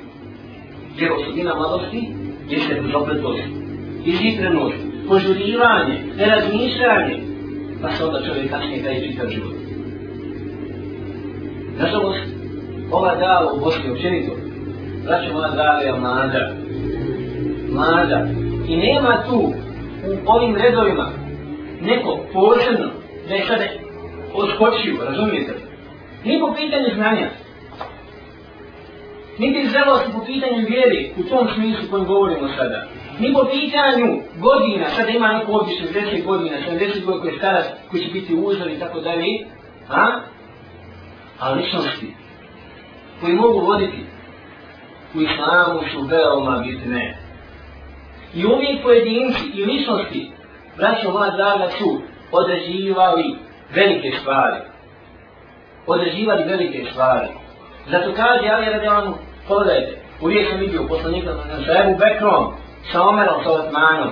Jer 0.98 1.12
osobina 1.12 1.56
mladosti 1.56 2.14
jeste 2.50 2.82
zapletost, 2.92 3.44
izitrenost, 4.06 4.89
požurivanje, 5.10 5.96
nerazmišljanje, 6.18 7.16
pa 7.82 7.92
se 7.92 8.06
onda 8.06 8.26
čovjek 8.28 8.50
kasnije 8.52 8.84
taj 8.84 9.02
čitav 9.02 9.30
život. 9.30 9.56
Nažalost, 11.80 12.28
ova 12.92 13.16
dava 13.16 13.54
u 13.54 13.60
Bosni 13.60 13.92
općenito, 13.92 14.32
braćo 15.06 15.34
moja 15.34 15.50
dava 15.50 15.82
je 15.82 16.00
mlada. 16.00 16.52
Mlada. 17.72 18.28
I 18.68 18.78
nema 18.78 19.24
tu, 19.30 19.54
u 20.08 20.12
ovim 20.26 20.56
redovima, 20.56 21.10
neko 21.82 22.20
posebno, 22.34 22.90
da 23.28 23.36
je 23.36 23.46
sada 23.48 23.66
odskočio, 24.34 25.06
razumijete 25.10 25.52
li? 25.52 25.62
Ni 26.26 26.40
po 26.40 26.54
pitanju 26.54 26.96
znanja, 26.96 27.30
niti 29.40 29.70
zrelosti 29.70 30.12
po 30.14 30.26
pitanju 30.26 30.68
vjeri, 30.68 31.12
u 31.18 31.24
tom 31.24 31.48
smislu 31.56 31.90
kojem 31.90 32.06
govorimo 32.06 32.48
sada. 32.58 32.88
Ni 33.20 33.34
po 33.34 33.46
pitanju 33.52 34.22
godina, 34.38 34.90
sada 34.90 35.10
ima 35.10 35.28
neko 35.28 35.52
ovdje 35.52 35.76
60 35.94 36.26
godina, 36.26 36.58
70 36.58 37.06
godina 37.06 37.22
koji 37.22 37.32
je 37.32 37.38
starac, 37.38 37.66
koji 37.92 38.04
će 38.04 38.12
biti 38.12 38.36
uzor 38.36 38.72
i 38.72 38.80
tako 38.80 39.00
dalje, 39.00 39.46
a? 39.90 40.22
A 41.40 41.52
ličnosti, 41.52 42.16
koji 43.22 43.34
mogu 43.34 43.60
voditi 43.60 44.06
u 45.16 45.22
islamu 45.22 45.80
su 45.92 46.02
veoma 46.02 46.58
bitne. 46.58 47.18
I 48.34 48.46
uvijek 48.46 48.84
pojedinci 48.84 49.46
i 49.54 49.66
ličnosti, 49.66 50.32
braćo 50.78 51.12
moja 51.12 51.32
draga, 51.32 51.70
su 51.78 52.02
određivali 52.32 53.36
velike 53.76 54.12
stvari. 54.22 54.62
Određivali 55.88 56.44
velike 56.44 56.86
stvari. 56.92 57.28
Zato 57.92 58.14
kaže 58.16 58.50
Ali 58.50 58.66
Radjanu, 58.66 59.14
pogledajte, 59.48 60.02
uvijek 60.22 60.50
sam 60.50 60.60
vidio 60.60 60.88
poslanika 60.88 61.34
sa 61.66 61.84
Ebu 61.84 61.98
Bekrom, 62.00 62.54
sa 62.92 63.02
Omerom, 63.02 63.44
sa 63.44 63.52
Osmanom. 63.52 64.12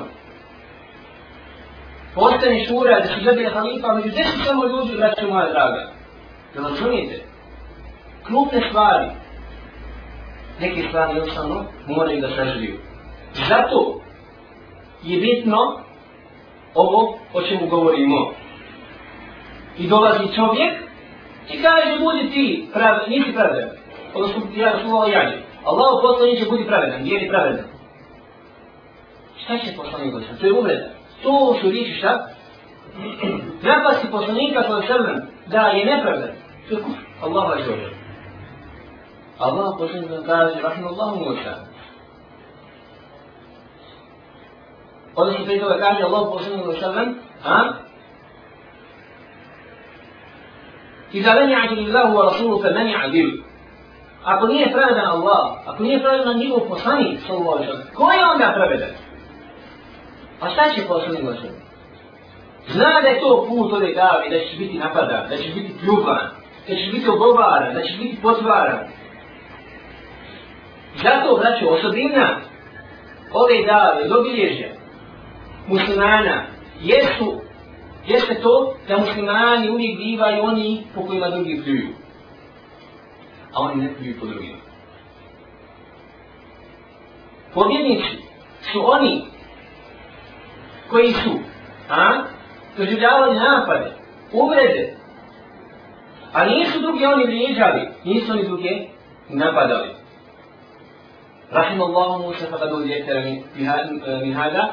Postani 2.16 2.66
šura, 2.66 3.00
da 3.00 3.08
su 3.08 3.20
gledali 3.24 3.50
halifa, 3.54 3.94
među 3.94 4.10
deset 4.10 4.46
samo 4.46 4.66
ljudi, 4.66 4.98
braću 4.98 5.28
moja 5.28 5.50
draga. 5.52 5.92
Da 6.56 6.62
vam 6.62 6.76
čunite? 6.78 7.24
Krupne 8.24 8.60
stvari. 8.70 9.08
Neke 10.60 10.88
stvari 10.88 11.16
jednostavno 11.16 11.66
moraju 11.88 12.22
da 12.22 12.30
saživiju. 12.30 12.78
Zato 13.34 14.02
je 15.04 15.20
bitno 15.20 15.82
ovo 16.76 17.20
o 17.34 17.42
čemu 17.42 17.68
govorimo. 17.68 18.32
I 19.78 19.88
dolazi 19.88 20.36
čovjek 20.36 20.74
i 21.54 21.62
kaže, 21.62 22.00
budi 22.00 22.32
ti, 22.32 22.70
prav, 22.74 22.96
nisi 23.08 23.34
pravedan. 23.34 23.70
Odnosno, 24.14 24.42
ja 24.56 24.72
su 24.80 25.12
jađe. 25.12 25.38
Allah 25.66 25.90
poslaniće 26.02 26.46
budi 26.50 26.66
pravedan, 26.68 27.04
vjeri 27.04 27.30
pravedan. 27.30 27.77
Šta 29.48 29.58
će 29.58 29.78
poslanik 29.78 30.14
sa 30.28 30.38
To 30.40 30.46
je 30.46 30.54
uvreda. 30.54 30.86
To 31.24 31.56
su 31.62 31.70
riječi 31.72 31.98
šta? 31.98 32.28
Napasti 33.62 34.08
poslanika 34.12 34.64
sa 34.64 34.78
osrmem 34.78 35.22
da 35.46 35.60
je 35.60 35.86
nepravda. 35.86 36.28
To 36.70 36.76
je 36.76 36.84
kufr. 36.84 37.04
Allah 37.22 37.60
je 37.60 37.66
dobro. 37.66 37.90
Allah 39.40 39.76
poslanik 39.80 40.10
sa 40.10 40.24
kaže, 40.26 40.62
rahim 40.62 40.88
Allah 40.88 41.16
mu 41.16 41.30
oša. 41.30 41.56
Ono 45.16 45.34
prije 45.46 45.60
toga 45.60 45.78
kaže 45.80 46.04
Allah 46.04 46.22
poslanik 46.34 46.62
sa 46.64 46.70
osrmem, 46.70 47.16
a? 47.46 47.60
Iza 51.12 51.34
meni 51.34 51.56
ađeli 51.56 51.92
Allahu 51.92 52.18
wa 52.18 52.24
rasulu 52.24 52.62
fe 52.62 52.70
meni 52.72 52.96
ađeli. 53.04 53.44
Ako 54.24 54.48
nije 54.48 54.72
pravedan 54.72 55.06
Allah, 55.06 55.58
ako 55.66 55.84
nije 55.84 56.00
pravedan 56.00 56.38
njegov 56.38 56.60
poslanik, 56.70 57.20
sallallahu 57.28 57.52
alaihi 57.52 57.72
wa 57.72 57.76
sallam, 57.76 57.96
ko 57.96 58.12
je 58.12 58.26
onda 58.34 58.54
pravedan? 58.56 59.07
A 60.42 60.50
šta 60.50 60.64
će 60.76 60.88
poslanik 60.88 61.24
Božem? 61.24 61.56
Zna 62.68 63.02
da 63.02 63.08
je 63.08 63.20
to 63.20 63.46
put 63.48 63.74
ove 63.74 63.94
davi, 63.94 64.30
da 64.30 64.40
će 64.40 64.58
biti 64.58 64.78
napadan, 64.78 65.30
da 65.30 65.38
će 65.38 65.50
biti 65.50 65.74
pljuban, 65.80 66.30
da 66.68 66.76
će 66.76 66.92
biti 66.92 67.10
ogovaran, 67.10 67.74
da 67.74 67.82
će 67.82 67.98
biti 67.98 68.18
potvaran. 68.22 68.80
Zato, 70.96 71.40
znači, 71.42 71.66
osobina 71.66 72.40
ove 73.34 73.66
dave, 73.66 74.08
dobilježja 74.08 74.68
muslimana, 75.68 76.46
jesu, 76.82 77.42
jeste 78.08 78.42
to 78.42 78.76
da 78.88 78.98
muslimani 78.98 79.70
uvijek 79.70 79.98
bivaju 79.98 80.44
oni 80.44 80.84
po 80.96 81.02
kojima 81.02 81.30
drugi 81.30 81.62
pljuju. 81.64 81.88
A 83.54 83.62
oni 83.62 83.84
ne 83.84 83.94
pljuju 83.96 84.20
po 84.20 84.26
drugima. 84.26 84.58
Pobjednici 87.54 88.18
su 88.72 88.92
oni 88.92 89.26
koji 90.90 91.14
su 91.14 91.32
a, 91.90 92.24
doživljavali 92.78 93.40
napade, 93.40 93.92
uvrede, 94.34 94.98
a 96.34 96.46
nisu 96.46 96.80
drugi 96.82 97.06
oni 97.06 97.24
vrijeđali, 97.24 97.90
nisu 98.04 98.32
oni 98.32 98.44
druge 98.44 98.70
napadali. 99.30 99.90
Rahim 101.52 101.82
Allahu 101.82 102.24
Musa 102.24 102.46
pa 102.52 102.58
fa 102.58 102.64
kadu 102.64 102.86
ljetera 102.86 103.22
min 103.22 104.32
e, 104.32 104.34
hada 104.34 104.64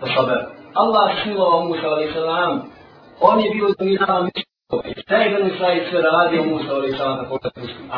wa 0.00 0.14
sabar. 0.16 0.38
Allah 0.74 1.10
sila 1.24 1.44
wa 1.44 1.68
Musa 1.68 1.86
alaih 1.86 2.12
salam, 2.14 2.62
on 3.20 3.40
je 3.40 3.50
bio 3.50 3.68
zamirava 3.78 4.22
mišljivo, 4.22 5.02
šta 5.02 5.16
je 5.16 5.30
ben 5.30 5.42
Musa 5.42 5.66
sve 5.90 6.02
radio 6.02 6.44
Musa 6.44 6.74
alaih 6.74 6.94
salam 6.98 7.18
tako 7.18 7.38
da 7.42 7.50
muslim. 7.60 7.90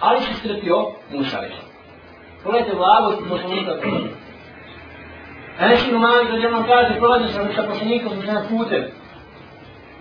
Ali 0.00 0.20
se 0.20 0.34
strpio 0.34 0.76
Musa 1.12 1.38
alaih 1.38 1.52
salam. 1.52 1.70
Pogledajte 2.44 2.76
vlagost 2.76 3.18
poslanika 3.28 3.72
Enes 5.60 5.86
ibn 5.86 6.00
Malik 6.00 6.30
radi 6.30 6.46
Allah 6.46 6.64
kaže, 6.66 6.98
prolazio 6.98 7.28
sam 7.28 7.48
sa 7.56 7.62
poslanikom 7.62 8.10
sa 8.16 8.22
svema 8.22 8.42
putem. 8.48 8.84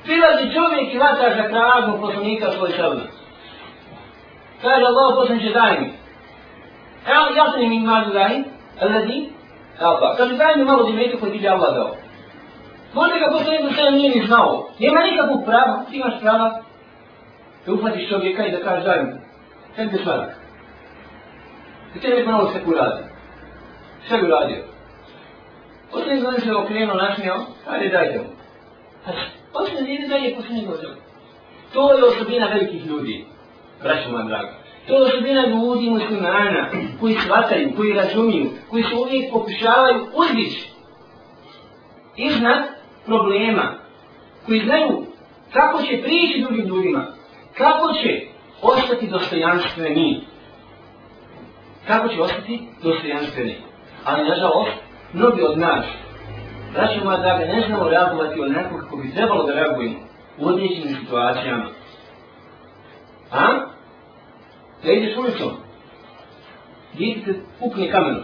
Prilazi 0.03 0.53
čovjek 0.55 0.93
i 0.93 0.97
vata 0.97 1.35
za 1.37 1.43
kragu 1.51 2.01
poslanika 2.01 2.51
svoj 2.51 2.71
sabna. 2.71 3.03
Kaže 4.61 4.85
Allah 4.85 5.15
poslaniče 5.15 5.49
daj 5.49 5.79
mi. 5.79 5.87
Evo, 7.13 7.25
ja 7.35 7.51
sam 7.51 7.61
im 7.61 7.71
imali 7.71 8.13
daj, 8.13 8.33
alladhi, 8.81 9.29
alba. 9.79 9.99
Pa. 9.99 10.15
kaže 10.17 10.35
daj 10.35 10.55
mi 10.57 10.65
malo 10.65 10.83
dimetu 10.83 11.17
koji 11.19 11.31
ti 11.31 11.43
je 11.43 11.49
Allah 11.49 11.75
dao. 11.75 11.95
Možda 12.93 13.15
ga 13.19 13.31
poslanik 13.31 13.61
do 13.61 13.71
sada 13.71 13.91
nije 13.91 14.15
ni 14.15 14.25
znao. 14.27 14.69
Nema 14.79 15.01
nikakvog 15.01 15.45
prava, 15.45 15.83
ti 15.89 15.97
imaš 15.97 16.19
prava 16.21 16.61
da 17.65 17.73
uhvatiš 17.73 18.09
čovjeka 18.09 18.45
i 18.45 18.51
da 18.51 18.63
kažeš 18.63 18.85
daj 18.85 19.03
mi. 19.03 19.11
Kaj 19.75 19.85
bi 19.85 19.97
svadak? 20.03 20.29
I 21.95 21.99
tebi 21.99 22.25
malo 22.25 22.51
se 22.51 22.63
kuradi. 22.65 23.03
Sve 24.07 24.17
uradio. 24.23 24.68
Poslije 25.91 26.19
znači 26.19 26.41
se 26.41 26.55
okrenuo, 26.55 26.95
našmio, 26.95 27.35
ajde 27.67 27.89
dajte 27.89 28.17
mu. 28.17 28.29
Poslije 29.53 29.81
nije 29.81 30.07
da 30.07 30.15
je 30.15 30.35
poslije 30.35 30.65
godinu. 30.65 30.93
To 31.73 31.93
je 31.93 32.03
osobina 32.03 32.47
velikih 32.47 32.85
ljudi, 32.85 33.25
braćo 33.83 34.11
moja 34.11 34.23
draga. 34.23 34.53
To 34.87 34.93
je 34.93 35.01
osobina 35.01 35.47
ljudi 35.47 35.89
muslimana, 35.89 36.69
koji 36.99 37.13
shvataju, 37.13 37.75
koji 37.75 37.93
razumiju, 37.93 38.49
koji 38.69 38.83
se 38.83 38.95
uvijek 38.95 39.31
pokušavaju 39.31 40.07
uzdići 40.13 40.69
iznad 42.15 42.63
problema, 43.05 43.73
koji 44.45 44.59
znaju 44.59 45.05
kako 45.53 45.81
će 45.81 46.01
prići 46.03 46.41
drugim 46.41 46.65
ljudima, 46.65 47.05
kako 47.57 47.93
će 47.93 48.21
ostati 48.61 49.07
dostojanstveni. 49.07 50.23
Kako 51.87 52.07
će 52.07 52.21
ostati 52.21 52.67
dostojanstveni. 52.83 53.55
Ali, 54.05 54.29
nažalost, 54.29 54.88
mnogi 55.13 55.41
od 55.41 55.57
nas, 55.59 55.85
braćo 56.73 57.03
moja 57.03 57.17
draga, 57.17 57.45
ne 57.45 57.63
znamo 57.67 57.89
reagovati 57.89 58.41
onako 58.41 58.77
kako 58.77 58.97
bi 58.97 59.13
trebalo 59.13 59.43
da 59.43 59.53
reagujemo 59.53 59.99
u 60.37 60.47
određenim 60.47 60.95
situacijama. 60.99 61.65
A? 63.31 63.45
Da 64.83 64.91
ideš 64.91 65.17
ulicom. 65.17 65.51
Dijete 66.93 67.33
se 67.33 67.39
pukne 67.59 67.91
kamenom. 67.91 68.23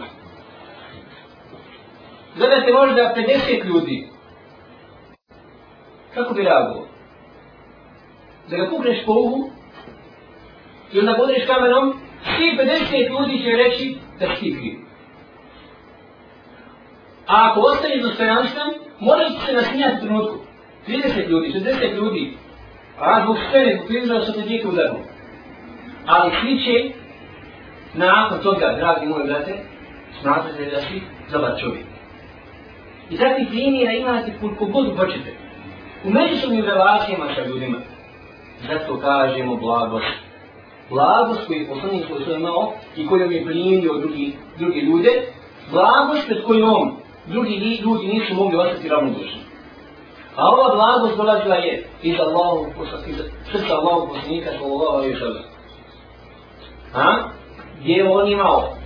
Gledajte 2.36 2.72
možda 2.72 3.14
50 3.16 3.64
ljudi. 3.64 4.08
Kako 6.14 6.34
bi 6.34 6.42
reagovao? 6.42 6.86
Da 8.50 8.56
ga 8.56 8.70
pukneš 8.70 9.04
po 9.06 9.12
uhu 9.12 9.50
i 10.92 10.98
onda 10.98 11.14
bodriš 11.18 11.46
kamenom, 11.46 11.94
svi 12.36 12.58
50 12.58 13.10
ljudi 13.10 13.44
će 13.44 13.50
reći 13.50 13.96
da 14.20 14.26
si 14.26 14.40
ti 14.40 14.56
kriv. 14.58 14.85
A 17.26 17.50
ako 17.50 17.60
ostane 17.60 18.02
dostojanstven, 18.02 18.70
moraš 19.00 19.32
se 19.46 19.52
nasmijati 19.52 20.00
trenutku. 20.00 20.38
30 20.88 21.28
ljudi, 21.28 21.52
60 21.52 21.94
ljudi, 21.94 22.36
a 22.98 23.22
zbog 23.24 23.36
scene, 23.48 23.82
prizrao 23.86 23.86
prizora 23.86 24.20
što 24.20 24.32
te 24.32 24.40
djeke. 24.40 24.68
Ali 26.06 26.32
svi 26.40 26.58
će, 26.58 26.90
nakon 27.94 28.38
toga, 28.42 28.74
dragi 28.78 29.06
moji 29.06 29.26
brate, 29.26 29.54
smatrate 30.20 30.64
da 30.64 30.80
si 30.80 31.00
dobar 31.32 31.60
čovjek. 31.60 31.84
I 33.10 33.16
takvi 33.16 33.46
primjera 33.46 33.92
imate 33.92 34.32
koliko 34.40 34.64
god 34.64 34.96
hoćete. 34.96 35.32
U 36.04 36.10
međusobnim 36.10 36.64
relacijama 36.64 37.26
sa 37.34 37.46
ljudima. 37.46 37.78
Zato 38.68 39.00
kažemo 39.00 39.56
blagost. 39.56 40.16
Blagost 40.90 41.46
koju 41.46 41.60
je 41.60 41.68
poslanik 41.68 42.06
svoj 42.06 42.36
imao 42.36 42.72
i 42.96 43.06
kojom 43.06 43.32
je 43.32 43.44
primio 43.44 43.98
drugi, 43.98 44.34
drugi 44.58 44.80
ljude, 44.80 45.10
blagost 45.70 46.26
pred 46.26 46.44
kojom 46.44 46.96
drugi 47.26 47.80
ljudi 47.84 48.06
nisu 48.06 48.34
mogli 48.34 48.58
ostati 48.58 48.88
ravnodušni. 48.88 49.40
A 50.36 50.42
ova 50.48 50.74
blagost 50.74 51.16
dolazila 51.16 51.54
je 51.54 51.86
iz 52.02 52.14
Allahu 52.20 52.66
iz 52.78 53.16
srca 53.52 53.74
Allahu 53.74 54.08
poslanika 54.08 54.50
sallallahu 54.50 54.96
alaihi 54.96 55.18
sallam. 55.18 55.42
A? 56.94 57.28
Gdje 57.80 57.92
je 57.92 58.08
on 58.08 58.28
imao 58.28 58.76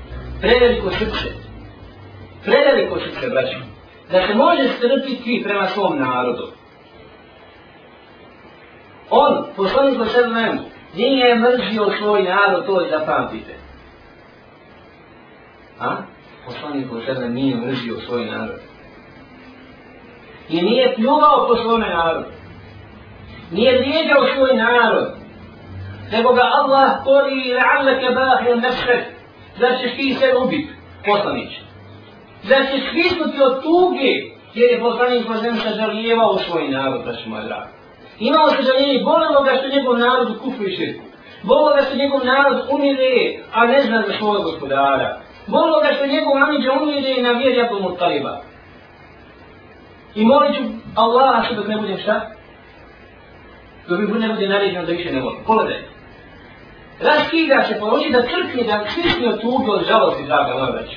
preveliko 0.41 0.91
srce, 0.91 1.29
preveliko 2.45 2.99
srce, 2.99 3.29
braćo, 3.29 3.59
da 4.11 4.27
se 4.27 4.35
može 4.35 4.69
strpiti 4.69 5.43
prema 5.45 5.67
svom 5.67 5.99
narodu. 5.99 6.49
On, 9.11 9.45
poslanik 9.57 9.99
sallallahu 9.99 10.59
nije 10.95 11.35
mrzio 11.35 11.93
svoj 11.99 12.23
narod, 12.23 12.67
to 12.67 12.81
je 12.81 12.91
zapamtite. 12.91 13.55
A? 15.81 15.97
Poslanik 16.51 16.87
sada 17.07 17.29
nije 17.29 17.57
mrzio 17.57 18.01
svoj 18.07 18.25
narod. 18.25 18.61
I 20.49 20.63
nije 20.63 20.95
pljuvao 20.95 21.47
po 21.49 21.57
svome 21.57 21.89
narodu. 21.89 22.27
Nije 23.51 23.79
vrijeđao 23.79 24.35
svoj 24.35 24.57
narod. 24.57 25.09
Nego 26.13 26.33
ga 26.33 26.43
Allah 26.61 27.05
kori 27.05 27.35
i 27.49 27.55
la'allake 27.55 28.15
bahir 28.15 28.57
nefsek. 28.63 29.05
Da 29.61 29.69
ćeš 29.79 29.97
ti 29.97 30.15
se 30.15 30.27
ubit, 30.45 30.69
poslanić. 31.05 31.53
Da 32.49 32.57
ćeš 32.57 32.81
svisnuti 32.91 33.43
od 33.43 33.63
tuge, 33.63 34.13
jer 34.55 34.71
je 34.71 34.81
poslanik 34.81 35.29
Božem 35.29 35.57
sažalijevao 35.57 36.39
svoj 36.39 36.69
narod, 36.69 37.05
da 37.05 37.13
moj 37.27 37.43
drag. 37.43 37.67
Imao 38.19 38.49
se 38.51 38.63
žaljenje, 38.63 39.05
bolilo 39.05 39.43
ga 39.43 39.53
što 39.59 39.77
njegov 39.77 39.99
narod 39.99 40.31
u 40.31 40.41
kufu 40.43 40.63
i 40.65 40.77
širku. 40.77 41.05
Bolilo 41.43 41.75
ga 41.77 41.83
što 41.83 41.97
njegov 41.97 42.21
narod 42.25 42.59
umire, 42.71 43.39
a 43.53 43.67
ne 43.67 43.81
zna 43.83 44.03
za 44.07 44.13
svoj 44.19 44.43
gospodara. 44.43 45.21
Volio 45.47 45.81
ga 45.83 45.95
što 45.97 46.07
njegov 46.07 46.37
amiđa 46.37 46.73
umire 46.73 47.23
na 47.23 47.33
vjeri 47.33 47.61
Abdul 47.61 47.83
Muttaliba. 47.83 48.41
I 50.15 50.25
molit 50.25 50.57
ću 50.57 50.63
Allah 50.95 51.45
što 51.45 51.55
dok 51.55 51.69
ne 51.69 51.77
budem 51.77 51.99
šta? 51.99 52.31
Dok 53.89 53.99
mi 53.99 54.19
ne 54.19 54.29
bude 54.29 54.49
naređeno 54.49 54.85
da 54.85 54.93
više 54.93 55.13
ne 55.13 55.21
volim. 55.21 55.45
Pogledaj. 55.47 55.83
Raskida 57.01 57.65
se 57.65 57.81
po 57.81 57.87
oči 57.87 58.11
da 58.11 58.23
crkne, 58.23 58.63
da 58.63 58.85
svisni 58.91 59.27
od 59.27 59.41
tuge 59.41 59.71
od 59.71 59.87
žalosti, 59.89 60.25
draga 60.25 60.53
moja 60.53 60.71
već. 60.71 60.97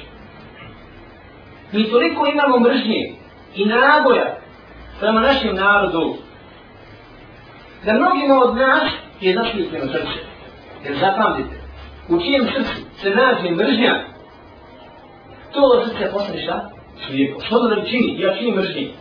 Mi 1.71 1.89
toliko 1.91 2.27
imamo 2.27 2.59
mržnje 2.59 3.13
i 3.55 3.65
nagoja 3.65 4.37
prema 4.99 5.19
našem 5.19 5.55
narodu, 5.55 6.15
da 7.85 7.93
mnogima 7.93 8.39
od 8.43 8.55
nas 8.55 8.83
je 9.21 9.33
zašljutljeno 9.33 9.85
srce. 9.85 10.19
Jer 10.83 10.97
zapamtite, 10.99 11.55
u 12.09 12.19
čijem 12.19 12.45
srcu 12.45 12.81
se 13.01 13.09
nađe 13.09 13.51
mržnja, 13.51 14.12
to 15.53 15.85
srce 15.85 16.11
postane 16.11 16.41
šta? 16.43 16.69
Slijepo. 17.05 17.39
Što 17.45 17.59
da 17.59 17.75
ne 17.75 17.89
čini? 17.89 18.19
Ja 18.19 18.35
činim 18.37 18.55
mržnji. 18.55 18.93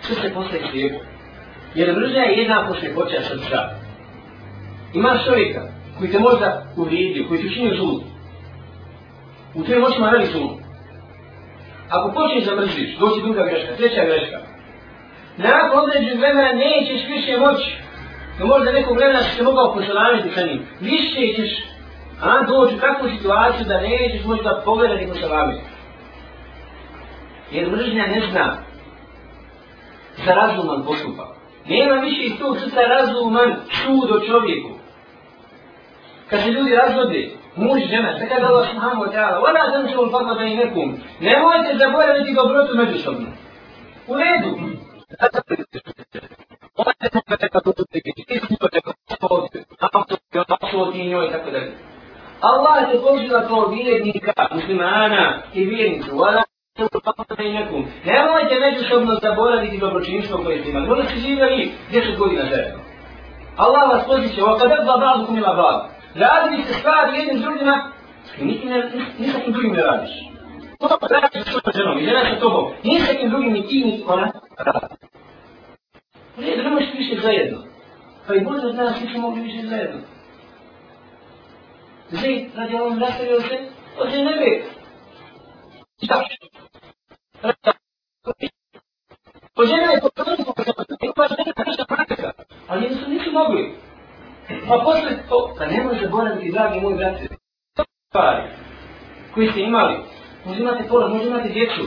Srce 0.00 0.34
postane 0.34 0.62
slijepo. 0.70 0.98
Jer 1.74 1.96
mržnja 1.96 2.22
je 2.22 2.38
jedna 2.38 2.66
posle 2.68 2.94
počeja 2.94 3.22
srca. 3.22 3.58
Imaš 4.94 5.24
čovjeka 5.26 5.62
koji 5.98 6.10
te 6.10 6.18
možda 6.18 6.66
uvrijedio, 6.76 7.28
koji 7.28 7.40
ti 7.40 7.46
učinio 7.46 7.76
zlu. 7.76 8.00
U 9.54 9.64
tvojim 9.64 9.84
očima 9.84 10.10
radi 10.10 10.26
zlu. 10.26 10.48
Ako 11.88 12.12
počneš 12.12 12.44
da 12.44 12.56
mrziš, 12.56 12.98
doći 12.98 13.22
druga 13.22 13.42
greška, 13.44 13.76
treća 13.76 14.04
greška. 14.04 14.38
Nakon 15.36 15.78
određenog 15.84 16.18
vremena 16.18 16.52
nećeš 16.52 17.00
više 17.08 17.36
moći. 17.36 17.70
No 18.38 18.46
možda 18.46 18.72
nekog 18.72 18.96
vremena 18.96 19.22
si 19.22 19.36
se 19.36 19.42
mogao 19.42 19.74
posalaviti 19.74 20.34
sa 20.34 20.46
njim. 20.46 20.66
Više 20.80 21.20
ćeš 21.36 21.50
a 22.22 22.42
doći 22.46 22.74
u 22.74 22.80
takvu 22.80 23.08
situaciju 23.08 23.64
da 23.66 23.80
nećeš 23.80 24.24
moći 24.24 24.42
da 24.42 24.62
pogledati 24.64 25.08
ko 25.08 25.14
se 25.14 25.28
vami. 25.28 25.54
Jer 27.50 27.70
mržnja 27.70 28.06
ne 28.06 28.20
zna 28.30 28.56
za 30.24 30.32
razuman 30.34 30.82
postupak. 30.86 31.28
Nema 31.66 31.94
više 31.94 32.22
iz 32.22 32.32
tog 32.38 32.58
srca 32.58 32.80
razuman 32.80 33.50
čud 33.70 34.10
o 34.16 34.26
čovjeku. 34.26 34.70
Kad 36.30 36.40
se 36.40 36.50
ljudi 36.50 36.74
razvode, 36.74 37.30
muž 37.56 37.80
žena, 37.90 38.18
sve 38.18 38.26
da 38.28 38.46
Allah 38.46 38.68
subhanahu 38.70 39.02
wa 39.04 39.12
ta'ala, 39.14 39.36
ona 39.48 39.72
sam 39.72 39.88
se 39.88 39.98
ulfadla 39.98 40.34
da 40.34 40.44
i 40.44 40.56
nekom, 40.56 40.88
nemojte 41.20 41.78
zaboraviti 41.78 42.34
dobrotu 42.34 42.76
međusobno. 42.76 43.28
U 44.06 44.14
redu. 44.14 44.50
Ovo 46.76 46.90
je 47.00 47.10
to 47.10 47.20
kada 47.26 47.60
to 47.64 47.72
tu 47.72 47.84
teke, 47.92 48.10
ti 48.16 48.40
si 48.48 48.56
to 48.56 48.68
teko, 48.68 48.92
to 50.72 50.90
ti 50.92 51.06
njoj, 51.08 51.30
tako 51.30 51.50
da 51.50 51.58
Allah 52.42 52.90
te 52.90 52.98
požila 52.98 53.46
kao 53.48 53.68
vjernika, 53.68 54.32
muslimana 54.54 55.42
i 55.54 55.64
vjernicu. 55.64 56.16
Vala 56.16 56.42
nekom. 57.38 57.84
Nemojte 58.04 58.54
međusobno 58.60 59.18
zaboraviti 59.22 59.78
dobročinstvo 59.78 60.38
koje 60.44 60.60
ste 60.60 60.70
imali. 60.70 60.88
Možda 60.88 61.04
ste 61.04 61.16
živjeli 61.16 61.72
10 61.92 62.18
godina 62.18 62.42
zajedno. 62.50 62.80
Allah 63.56 63.90
vas 63.92 64.06
poziće, 64.06 64.42
ova 64.42 64.58
kada 64.58 64.84
dva 64.84 64.96
bradu 64.98 65.26
kumila 65.26 65.54
bradu. 65.54 65.82
Radili 66.14 66.62
ste 66.62 66.74
stvari 66.74 67.18
jednim 67.18 67.38
s 67.38 67.42
drugima, 67.42 67.92
i 68.38 68.44
niti 68.44 68.66
ne, 68.66 68.90
ni 69.18 69.26
kim 69.44 69.52
drugim 69.52 69.72
ne 69.72 69.82
radiš. 69.82 70.10
To 70.80 70.98
pa 71.00 71.06
radiš 71.06 71.44
sa 71.44 71.50
svojom 71.50 71.72
ženom 71.76 71.98
i 71.98 72.04
žena 72.04 72.34
sa 72.34 72.40
tobom. 72.40 72.72
Ni 72.84 73.00
kim 73.20 73.30
drugim 73.30 73.52
ni 73.52 73.66
ti, 73.66 73.84
ni 73.84 74.04
ona 74.06 74.32
radi. 74.58 74.94
Ne, 76.36 76.56
da 76.56 76.62
ne 76.62 76.70
možeš 76.70 76.88
više 76.98 77.20
zajedno. 77.22 77.58
Pa 78.26 78.34
i 78.34 78.40
Bože 78.40 78.66
od 78.66 78.74
nas 78.74 79.00
nismo 79.00 79.20
mogli 79.20 79.42
više 79.42 79.66
zajedno. 79.66 79.98
Zid 82.12 82.56
radi 82.56 82.74
ovom 82.76 82.98
nastavio 82.98 83.40
se 83.40 83.58
od 83.98 84.10
Zenebe. 84.10 84.62
Šta? 86.04 86.24
Po 89.54 89.62
žene 89.64 89.92
je 89.94 90.00
potrebno 90.00 90.44
pokazati, 90.44 91.10
pa 91.16 91.26
žena 91.28 91.72
je 91.78 91.84
praktika, 91.88 92.32
ali 92.68 92.88
nisu, 92.88 93.10
nisu 93.10 93.32
mogli. 93.32 93.74
Pa 94.68 94.78
posle 94.84 95.10
to, 95.28 95.54
pa 95.58 95.66
nemoj 95.66 95.98
zaboraviti, 96.02 96.52
dragi 96.52 96.80
moji 96.80 96.96
brate, 96.96 97.28
stvari 98.08 98.42
koji 99.34 99.50
ste 99.50 99.60
imali, 99.60 99.96
možda 100.44 100.62
imate 100.62 100.88
pola, 100.88 101.08
možda 101.08 101.28
imate 101.28 101.48
djecu, 101.48 101.82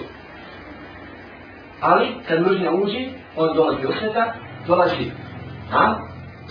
ali 1.81 2.07
kad 2.27 2.41
mržnja 2.41 2.71
uđe, 2.71 3.09
on 3.37 3.55
dolazi 3.55 3.85
osveta, 3.85 4.33
dolazi, 4.67 5.11
a, 5.73 5.95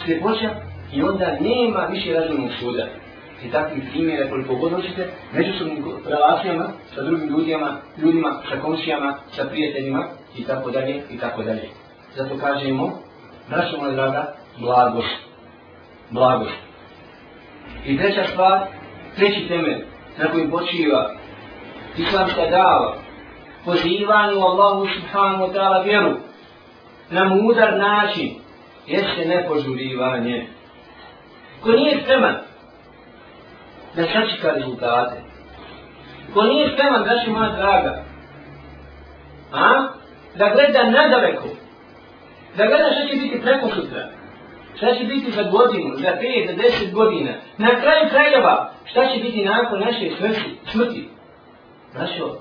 sljepoća, 0.04 0.50
i 0.92 1.02
onda 1.02 1.36
nema 1.40 1.80
više 1.90 2.12
razumnog 2.12 2.50
suda 2.60 3.03
i 3.44 3.50
takvih 3.50 3.82
primjera 3.90 4.30
koliko 4.30 4.54
god 4.54 4.72
hoćete, 4.72 5.08
međusobnim 5.32 5.84
relacijama 6.06 6.68
sa 6.94 7.02
drugim 7.02 7.28
ljudima, 7.28 7.76
ljudima, 7.96 8.40
sa 8.50 8.60
komšijama, 8.60 9.18
sa 9.30 9.44
prijateljima 9.44 10.04
i 10.36 10.44
tako 10.44 10.70
dalje 10.70 11.02
i 11.10 11.18
tako 11.18 11.42
dalje. 11.42 11.68
Zato 12.16 12.38
kažemo, 12.38 12.98
braćo 13.48 13.76
moja 13.76 13.92
draga, 13.92 14.34
blagost. 14.58 15.16
Blagost. 16.10 16.58
I 17.86 17.98
treća 17.98 18.24
stvar, 18.24 18.60
treći 19.16 19.48
temelj 19.48 19.84
na 20.18 20.30
kojim 20.32 20.50
počiva 20.50 21.14
islamska 21.98 22.46
dava, 22.50 22.96
pozivanju 23.64 24.40
Allahu 24.40 24.86
subhanahu 24.86 25.44
wa 25.44 25.52
ta'ala 25.52 25.84
vjeru 25.84 26.16
na 27.10 27.24
mudar 27.24 27.78
način, 27.78 28.34
jeste 28.86 29.24
nepožurivanje. 29.24 30.46
Ko 31.62 31.72
nije 31.72 32.00
spreman 32.02 32.34
da 33.96 34.02
sačeka 34.02 34.50
rezultate. 34.50 35.16
Ko 36.34 36.42
nije 36.42 36.72
spreman, 36.72 37.02
znači 37.04 37.30
moja 37.30 37.50
draga, 37.56 38.04
a? 39.52 39.88
da 40.34 40.48
gleda 40.54 40.90
nadaleko, 40.90 41.48
da 42.56 42.66
gleda 42.66 42.88
što 42.92 43.08
će 43.08 43.22
biti 43.22 43.40
preko 43.42 43.68
sutra, 43.68 44.08
Šta 44.76 44.94
će 44.94 45.04
biti 45.04 45.30
za 45.30 45.42
godinu, 45.42 45.96
za 45.96 46.12
pet, 46.20 46.50
za 46.50 46.62
deset 46.62 46.92
godina? 46.92 47.32
Na 47.58 47.68
kraju 47.68 48.08
krajeva, 48.10 48.72
šta 48.84 49.06
će 49.06 49.22
biti 49.22 49.44
nakon 49.44 49.80
naše 49.80 50.10
smrti? 50.18 50.58
smrti? 50.72 51.08
Znašo, 51.92 52.36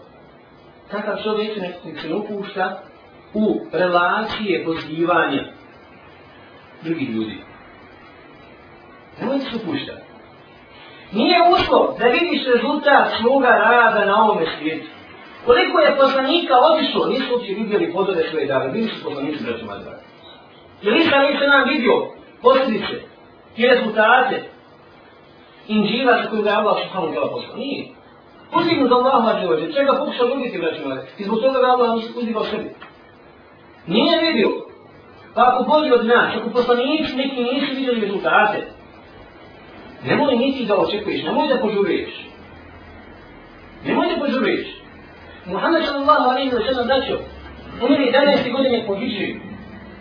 takav 0.92 1.24
čovjek 1.24 1.58
nek 1.58 2.00
se 2.02 2.14
upušta 2.14 2.82
u 3.34 3.60
relacije 3.72 4.66
pozivanja 4.66 5.44
drugih 6.82 7.10
ljudi. 7.10 7.38
Nemojte 9.20 9.46
se 9.46 9.56
upuštati. 9.56 10.03
Nije 11.14 11.38
uslov 11.56 11.84
da 12.00 12.06
vidiš 12.06 12.42
rezultat 12.54 13.06
svoga 13.20 13.48
rada 13.48 14.06
na 14.06 14.24
ovome 14.24 14.46
svijetu. 14.58 14.88
Koliko 15.46 15.80
je 15.80 15.98
poslanika 15.98 16.54
otišlo, 16.70 17.06
nisu 17.06 17.34
uopće 17.34 17.52
vidjeli 17.54 17.94
podove 17.94 18.24
svoje 18.30 18.46
dave, 18.46 18.72
bili 18.72 18.88
su 18.88 19.04
poslanici 19.04 19.44
braću 19.44 19.66
Madra. 19.66 19.98
Jer 20.82 20.94
nisam 20.94 21.22
nisam 21.32 21.50
nam 21.50 21.70
vidio 21.74 21.96
posljedice 22.42 22.96
i 23.58 23.68
rezultate 23.68 24.44
inđiva 25.68 26.14
sa 26.24 26.30
kojim 26.30 26.44
ga 26.44 26.52
Allah 26.52 26.78
subhanahu 26.84 27.12
wa 27.12 27.16
ta'ala 27.16 27.32
poslao. 27.32 27.58
Nije. 27.58 27.84
Uzdignu 28.58 28.88
da 28.88 28.96
Allah 28.96 29.24
mađe 29.24 29.48
ođe, 29.48 29.74
čega 29.74 29.94
pokušao 30.00 30.28
ljubiti 30.28 30.58
braću 30.58 30.88
Madra. 30.88 31.04
I 31.18 31.24
zbog 31.24 31.40
toga 31.40 31.60
ga 31.60 31.68
Allah 31.68 31.90
uzdigao 32.16 32.44
sebi. 32.44 32.70
Nije 33.88 34.22
vidio. 34.22 34.50
Pa 35.36 35.42
ako 35.50 35.64
bolji 35.64 35.92
od 35.92 36.06
nas, 36.06 36.36
ako 36.38 36.50
poslanici 36.50 37.16
neki 37.16 37.44
nisu 37.44 37.76
vidjeli 37.76 38.02
rezultate, 38.02 38.58
nemoj 40.06 40.36
niti 40.36 40.66
da 40.66 40.76
očekuješ, 40.78 41.24
nemoj 41.24 41.48
da 41.48 41.62
požuriš. 41.62 42.10
Nemoj 43.86 44.08
da 44.08 44.26
požuriš. 44.26 44.68
Muhammed 45.46 45.86
sallallahu 45.86 46.30
alaihi 46.30 46.52
wa 46.52 46.66
sallam 46.68 46.88
daćo, 46.88 47.20
umri 47.82 48.12
11. 48.12 48.52
godine 48.52 48.84
po 48.88 48.96
Hidži. 48.96 49.36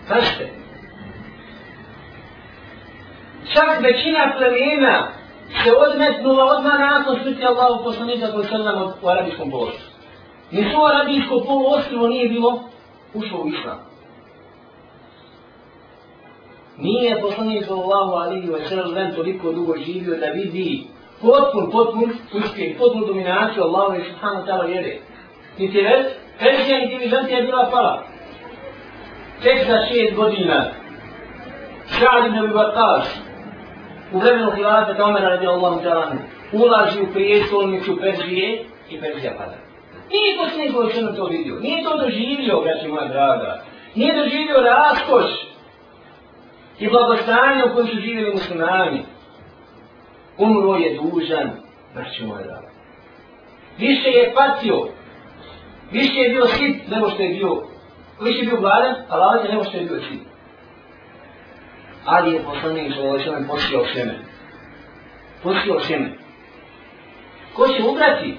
Kažete. 0.08 0.48
Čak 3.52 3.80
većina 3.82 4.34
plemena 4.38 5.08
se 5.64 5.70
odmetnula 5.72 6.44
odmah 6.44 6.80
nakon 6.80 7.16
smrti 7.22 7.44
Allahu 7.44 7.84
poslanika 7.84 8.32
koji 8.32 8.46
sallam 8.46 8.92
u 9.02 9.08
arabijskom 9.08 9.50
polostu. 9.50 9.82
Nisu 10.50 10.76
arabijsko 10.84 11.44
polostvo 11.46 12.08
nije 12.08 12.28
bilo 12.28 12.62
ušlo 13.14 13.42
u 13.42 13.48
islam. 13.48 13.91
Nije 16.78 17.20
poslanik 17.20 17.64
sallallahu 17.64 18.12
alaihi 18.12 18.48
wa 18.48 18.68
sallam 18.68 19.14
toliko 19.16 19.52
dugo 19.52 19.76
živio 19.76 20.16
da 20.16 20.26
vidi 20.26 20.86
potpun, 21.20 21.70
potpun 21.70 22.10
uspjeh, 22.32 22.78
potpun 22.78 23.06
dominaciju 23.06 23.62
Allahu 23.62 23.94
i 23.94 24.04
subhanahu 24.04 24.46
ta'ala 24.46 24.66
vjere. 24.66 24.98
Niti 25.58 25.80
već, 25.80 26.06
Persija 26.38 26.78
niti 26.78 27.04
Vizantija 27.04 27.38
je 27.38 27.44
bila 27.44 27.68
pala. 27.70 28.02
Tek 29.42 29.66
za 29.66 29.78
šest 29.86 30.14
godina, 30.16 30.64
Sa'ad 31.86 32.26
ibn 32.26 32.38
Abi 32.38 32.54
Baqqas, 32.54 33.04
u 34.12 34.18
vremenu 34.18 34.50
Hilata 34.56 34.94
Kamera 34.94 35.28
radi 35.28 35.46
Allahu 35.46 35.80
ta'ala, 35.80 36.06
ulaži 36.52 37.02
u 37.02 37.12
prijestolnicu 37.12 37.98
Perzije 38.00 38.64
i 38.90 39.00
Perzija 39.00 39.32
pada. 39.38 39.56
Nije 40.10 40.36
to 40.38 40.48
sve 40.54 40.72
koji 40.72 40.92
sam 40.92 41.16
to 41.16 41.24
vidio. 41.24 41.54
Nije 41.60 41.84
to 41.84 41.98
doživio, 41.98 42.60
braći 42.60 42.88
moja 42.88 43.08
draga. 43.08 43.62
Nije 43.94 44.16
doživio 44.16 44.56
raskoš 44.60 45.51
i 46.78 46.88
blagostanje 46.88 47.64
u 47.64 47.74
kojem 47.74 47.88
su 47.88 48.00
živjeli 48.00 48.32
muslimani. 48.32 49.02
Umro 50.38 50.74
je 50.74 50.98
dužan, 50.98 51.50
braći 51.94 52.24
moja 52.26 52.42
draga. 52.42 52.68
Više 53.78 54.08
je 54.08 54.32
patio, 54.34 54.88
više 55.92 56.14
je 56.14 56.30
bio 56.30 56.46
sit 56.46 56.88
nego 56.88 57.10
što 57.10 57.22
je 57.22 57.28
bio, 57.28 57.62
više 58.20 58.38
je 58.38 58.46
bio 58.46 58.60
gladan, 58.60 58.94
a 59.08 59.16
ladan 59.16 59.50
nego 59.50 59.64
što 59.64 59.76
je 59.76 59.84
bio 59.84 60.00
sit. 60.00 60.20
Ali 62.04 62.32
je 62.32 62.42
poslanik 62.42 62.92
što 62.92 63.14
je 63.16 63.20
što 63.20 63.32
posio 63.48 63.84
šeme. 63.94 64.18
Posio 65.42 65.80
šeme. 65.80 66.10
Ko 67.54 67.68
će 67.68 67.82
ubrati? 67.82 68.36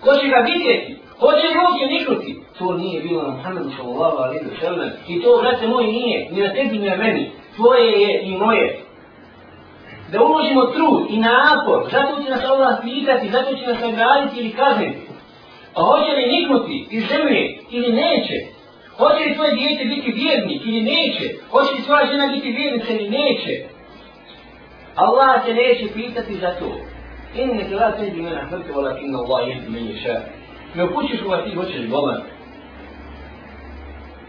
Ko 0.00 0.10
će 0.14 0.28
ga 0.28 0.36
vidjeti? 0.36 1.03
Ko 1.19 1.27
će 1.39 1.47
ruke 1.57 1.85
niknuti? 1.93 2.31
To 2.57 2.73
nije 2.73 3.01
bilo 3.01 3.23
na 3.23 3.29
Muhammedu 3.29 3.69
sallallahu 3.77 4.17
alaihi 4.17 4.45
wa 4.45 4.59
sallam. 4.61 4.89
I 5.07 5.21
to, 5.21 5.37
brate 5.41 5.67
moj, 5.67 5.83
nije. 5.83 6.29
Ni 6.31 6.41
na 6.41 6.53
tebi, 6.53 6.77
ni 6.77 6.89
na 6.89 6.95
meni. 6.95 7.31
Tvoje 7.55 7.91
je 8.01 8.21
i 8.23 8.37
moje. 8.37 8.79
Da 10.11 10.23
uložimo 10.23 10.65
trud 10.65 11.07
i 11.09 11.17
napor. 11.17 11.79
Zato 11.91 12.23
će 12.23 12.29
nas 12.29 12.43
Allah 12.43 12.77
pitati, 12.81 13.29
zato 13.29 13.55
će 13.55 13.67
nas 13.67 13.81
nagraditi 13.81 14.39
ili 14.39 14.51
kazniti. 14.51 14.99
A 15.75 15.83
hoće 15.83 16.11
li 16.17 16.31
niknuti 16.35 16.87
iz 16.91 17.03
zemlje 17.07 17.57
ili 17.69 17.91
neće? 17.91 18.37
Hoće 18.97 19.23
li 19.25 19.35
tvoje 19.35 19.53
dijete 19.53 19.85
biti 19.85 20.11
vjernik 20.11 20.61
ili 20.65 20.81
neće? 20.81 21.25
Hoće 21.51 21.71
li 21.75 21.85
tvoja 21.85 22.05
žena 22.05 22.27
biti 22.27 22.51
vjernica 22.51 22.93
ili 22.93 23.09
neće? 23.09 23.53
Allah 24.95 25.45
te 25.45 25.53
neće 25.53 25.85
pitati 25.93 26.33
za 26.35 26.51
to. 26.59 26.89
إنك 27.35 27.69
لا 27.71 27.91
تهدي 27.91 28.21
من 28.21 28.33
أحببت 28.33 28.75
ولكن 28.75 29.15
الله 29.15 29.41
يهدي 29.47 29.69
من 29.69 29.91
يشاء 29.91 30.32
Ne 30.74 30.84
upućiš 30.84 31.22
koga 31.22 31.44
ti 31.44 31.54
hoćeš 31.54 31.88
govor. 31.90 32.14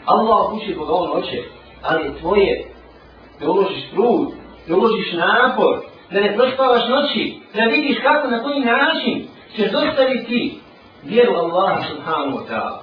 Allah 0.05 0.51
upući 0.51 0.75
koga 0.75 0.93
on 0.93 1.11
hoće, 1.11 1.43
ali 1.81 2.19
tvoje 2.19 2.65
da 3.39 3.49
uložiš 3.49 3.89
trud, 3.89 4.27
da 4.67 4.75
uložiš 4.75 5.13
napor, 5.13 5.79
da 6.11 6.19
ne 6.21 6.35
prospavaš 6.37 6.87
noći, 6.89 7.39
da 7.55 7.63
vidiš 7.63 7.97
kako 8.03 8.27
na 8.27 8.43
koji 8.43 8.59
način 8.59 9.27
ćeš 9.55 9.71
dostaviti 9.71 10.59
vjeru 11.03 11.33
Allah 11.33 11.83
subhanahu 11.89 12.37
wa 12.37 12.43
ta'ala. 12.49 12.79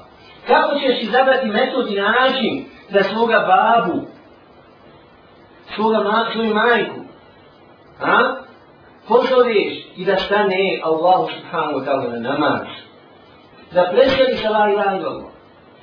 Kako 0.47 0.79
ćeš 0.79 1.03
izabrati 1.03 1.47
metod 1.47 1.93
i 1.93 2.01
način 2.01 2.65
da 2.91 3.03
svoga 3.03 3.39
babu, 3.39 4.01
svoga 5.75 5.99
ma, 5.99 6.27
svoju 6.33 6.55
majku, 6.55 7.01
a? 8.01 8.37
pozoveš 9.09 9.73
i 9.97 10.05
da 10.05 10.17
stane 10.17 10.81
Allahu 10.85 11.29
subhanahu 11.37 11.79
wa 11.79 11.85
ta'ala 11.85 12.13
na 12.13 12.31
namaz. 12.31 12.67
Da 13.75 13.91
presjedi 13.93 14.37
sa 14.37 14.51
la 14.51 14.71
ilaha 14.71 14.97
illallah. 14.97 15.31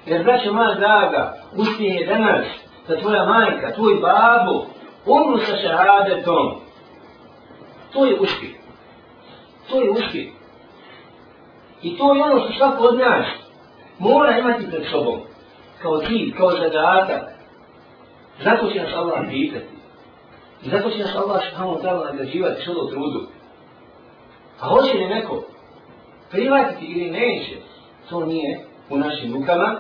Jer 0.06 0.24
braćo 0.24 0.54
moja 0.54 0.76
draga, 0.76 1.34
uspije 1.56 1.96
je 1.96 2.08
danas 2.08 2.46
da 2.88 3.00
tvoja 3.00 3.26
majka, 3.26 3.74
tvoj 3.74 3.96
babo, 3.96 4.66
umru 5.06 5.38
sa 5.38 5.58
šehadetom. 5.58 6.62
To 7.94 8.06
je 8.06 8.20
uspjeh. 8.20 8.52
To 9.70 9.82
je 9.82 9.90
uspjeh. 9.90 10.28
I 11.82 11.98
to 11.98 12.16
je 12.16 12.24
ono 12.24 12.40
što 12.40 12.54
svako 12.54 12.84
od 12.84 12.98
nas 12.98 13.26
mora 14.00 14.38
imati 14.38 14.70
pred 14.70 14.84
sobom. 14.92 15.20
Kao 15.82 15.98
cilj, 15.98 16.36
kao 16.38 16.52
zadatak. 16.52 17.22
Zato 18.44 18.72
će 18.72 18.84
nas 18.84 18.94
Allah 18.96 19.20
pitati. 19.30 19.80
I 20.64 20.70
zato 20.70 20.90
će 20.90 21.00
nas 21.00 21.16
Allah 21.16 21.42
subhanahu 21.50 21.78
wa 21.78 21.84
ta'ala 21.84 22.12
nagrađivati 22.12 22.62
što 22.62 22.74
do 22.74 22.90
trudu. 22.90 23.28
A 24.60 24.68
hoće 24.68 24.94
li 24.94 25.08
neko 25.08 25.44
prihvatiti 26.32 26.86
ili 26.86 27.12
neće, 27.12 27.56
to 28.10 28.26
nije 28.26 28.60
u 28.90 28.98
našim 28.98 29.34
rukama. 29.34 29.80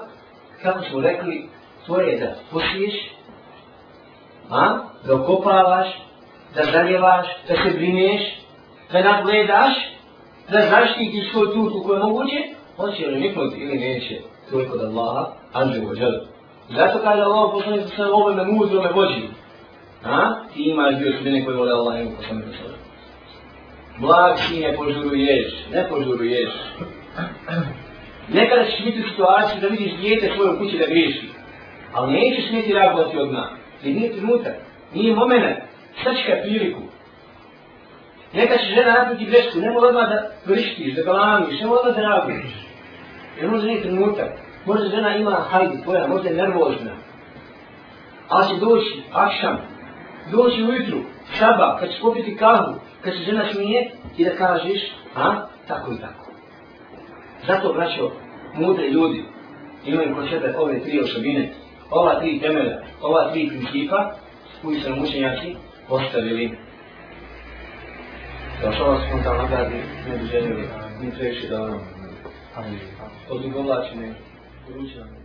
Kako 0.64 0.84
smo 0.84 1.02
rekli, 1.02 1.50
to 1.88 2.02
je 2.02 2.20
da 2.20 2.36
posiješ, 2.52 2.94
a? 4.50 4.78
da 5.06 5.16
okopavaš, 5.16 5.88
da 6.56 6.64
zaljevaš, 6.64 7.28
da 7.48 7.56
se 7.56 7.78
brineš, 7.78 8.22
da 8.92 9.02
nadgledaš, 9.02 9.74
da 10.50 10.60
zaštitiš 10.60 11.32
svoj 11.32 11.52
trud 11.52 11.74
u 11.76 11.84
kojoj 11.84 12.00
moguće, 12.00 12.38
hoće 12.78 13.08
li 13.08 13.20
niknuti 13.20 13.58
ili 13.60 13.78
neće, 13.78 14.22
to 14.50 14.60
je 14.60 14.70
kod 14.70 14.82
Allaha, 14.82 15.32
anđe 15.54 15.80
u 15.80 15.90
ođelu. 15.90 16.20
Zato 16.70 17.00
kaže 17.04 17.22
Allah, 17.22 17.50
poslanik 17.54 17.82
sa 17.82 17.96
sve 17.96 18.06
ovome 18.06 18.46
mudrome 18.46 18.92
vođi, 18.92 19.28
A? 20.04 20.36
Ti 20.54 20.64
imaš 20.64 20.96
bio 21.00 21.18
sudine 21.18 21.46
koje 21.46 21.58
vole 21.58 21.72
Allah 21.72 22.02
i 22.02 22.16
poslanik 22.16 22.46
sa 22.46 22.64
sada. 22.64 22.76
Blag 24.00 24.38
si 24.38 24.60
ne 24.60 24.76
požuruješ, 24.76 25.54
ne 25.74 25.90
požuruješ. 25.90 26.50
Nekada 28.34 28.66
ćeš 28.66 28.86
biti 28.86 29.00
u 29.00 29.10
situaciji 29.10 29.62
da 29.62 29.68
vidiš 29.68 29.98
djete 29.98 30.32
svoje 30.36 30.52
u 30.52 30.58
kući 30.58 30.78
da 30.78 30.86
griješi. 30.86 31.30
Ali 31.94 32.14
nećeš 32.14 32.50
smjeti 32.50 32.74
reagovati 32.74 33.18
odmah. 33.18 33.46
Jer 33.84 33.96
nije 33.96 34.12
trenutak, 34.12 34.54
nije 34.94 35.16
moment. 35.16 35.58
Sad 36.04 36.16
priliku. 36.44 36.82
Neka 38.34 38.58
će 38.58 38.66
žena 38.76 38.94
napraviti 38.94 39.26
grešku, 39.26 39.60
ne 39.60 39.72
mora 39.72 39.88
odmah 39.88 40.10
da 40.10 40.32
vrištiš, 40.46 40.96
da 40.96 41.04
galamiš, 41.04 41.60
ne 41.62 41.68
mora 41.68 41.80
odmah 41.80 41.96
da 41.96 42.02
reaguješ. 42.02 42.54
Jer 43.38 43.50
možda 43.50 43.68
nije 43.68 43.82
trenutak. 43.82 44.32
Možda 44.66 44.90
žena 44.90 45.16
ima 45.16 45.32
hajdu 45.50 45.84
tvoja, 45.84 46.08
možda 46.08 46.30
je 46.30 46.36
nervozna. 46.36 46.92
Ali 48.28 48.48
će 48.48 48.60
doći, 48.60 49.02
akšam, 49.14 49.58
doći 50.32 50.64
ujutru, 50.64 50.98
šaba, 51.38 51.78
kad 51.80 51.90
će 51.90 52.02
popiti 52.02 52.38
kahu, 52.38 52.74
kad 53.02 53.14
će 53.14 53.20
žena 53.20 53.54
smije 53.54 53.92
ti 54.16 54.26
da 54.26 54.36
kažeš, 54.36 54.82
a, 55.16 55.36
tako 55.68 55.94
i 55.94 55.98
tako. 55.98 56.29
Zato, 57.48 57.74
braćo, 57.74 58.12
mudri 58.54 58.88
ljudi 58.88 59.24
imaju 59.86 60.16
kod 60.16 60.30
sebe 60.30 60.56
ove 60.58 60.80
tri 60.80 61.00
osobine, 61.00 61.54
ova 61.92 62.20
tri 62.20 62.40
temelja, 62.40 62.82
ova 63.02 63.32
tri 63.32 63.48
principa, 63.48 64.16
koji 64.62 64.80
su 64.80 64.90
nam 64.90 65.04
učenjaci 65.04 65.56
postavili. 65.88 66.58
Da 68.62 68.72
što 68.72 68.86
vas 68.86 69.02
smo 69.10 69.34
nagradi, 69.34 69.76
ne 70.10 70.18
bi 70.18 70.26
željeli, 70.26 70.68
ni 71.02 71.12
previše 71.12 71.48
da 71.48 71.64
ono, 71.64 71.80
odugovlačene, 73.30 74.14
poručene. 74.68 75.19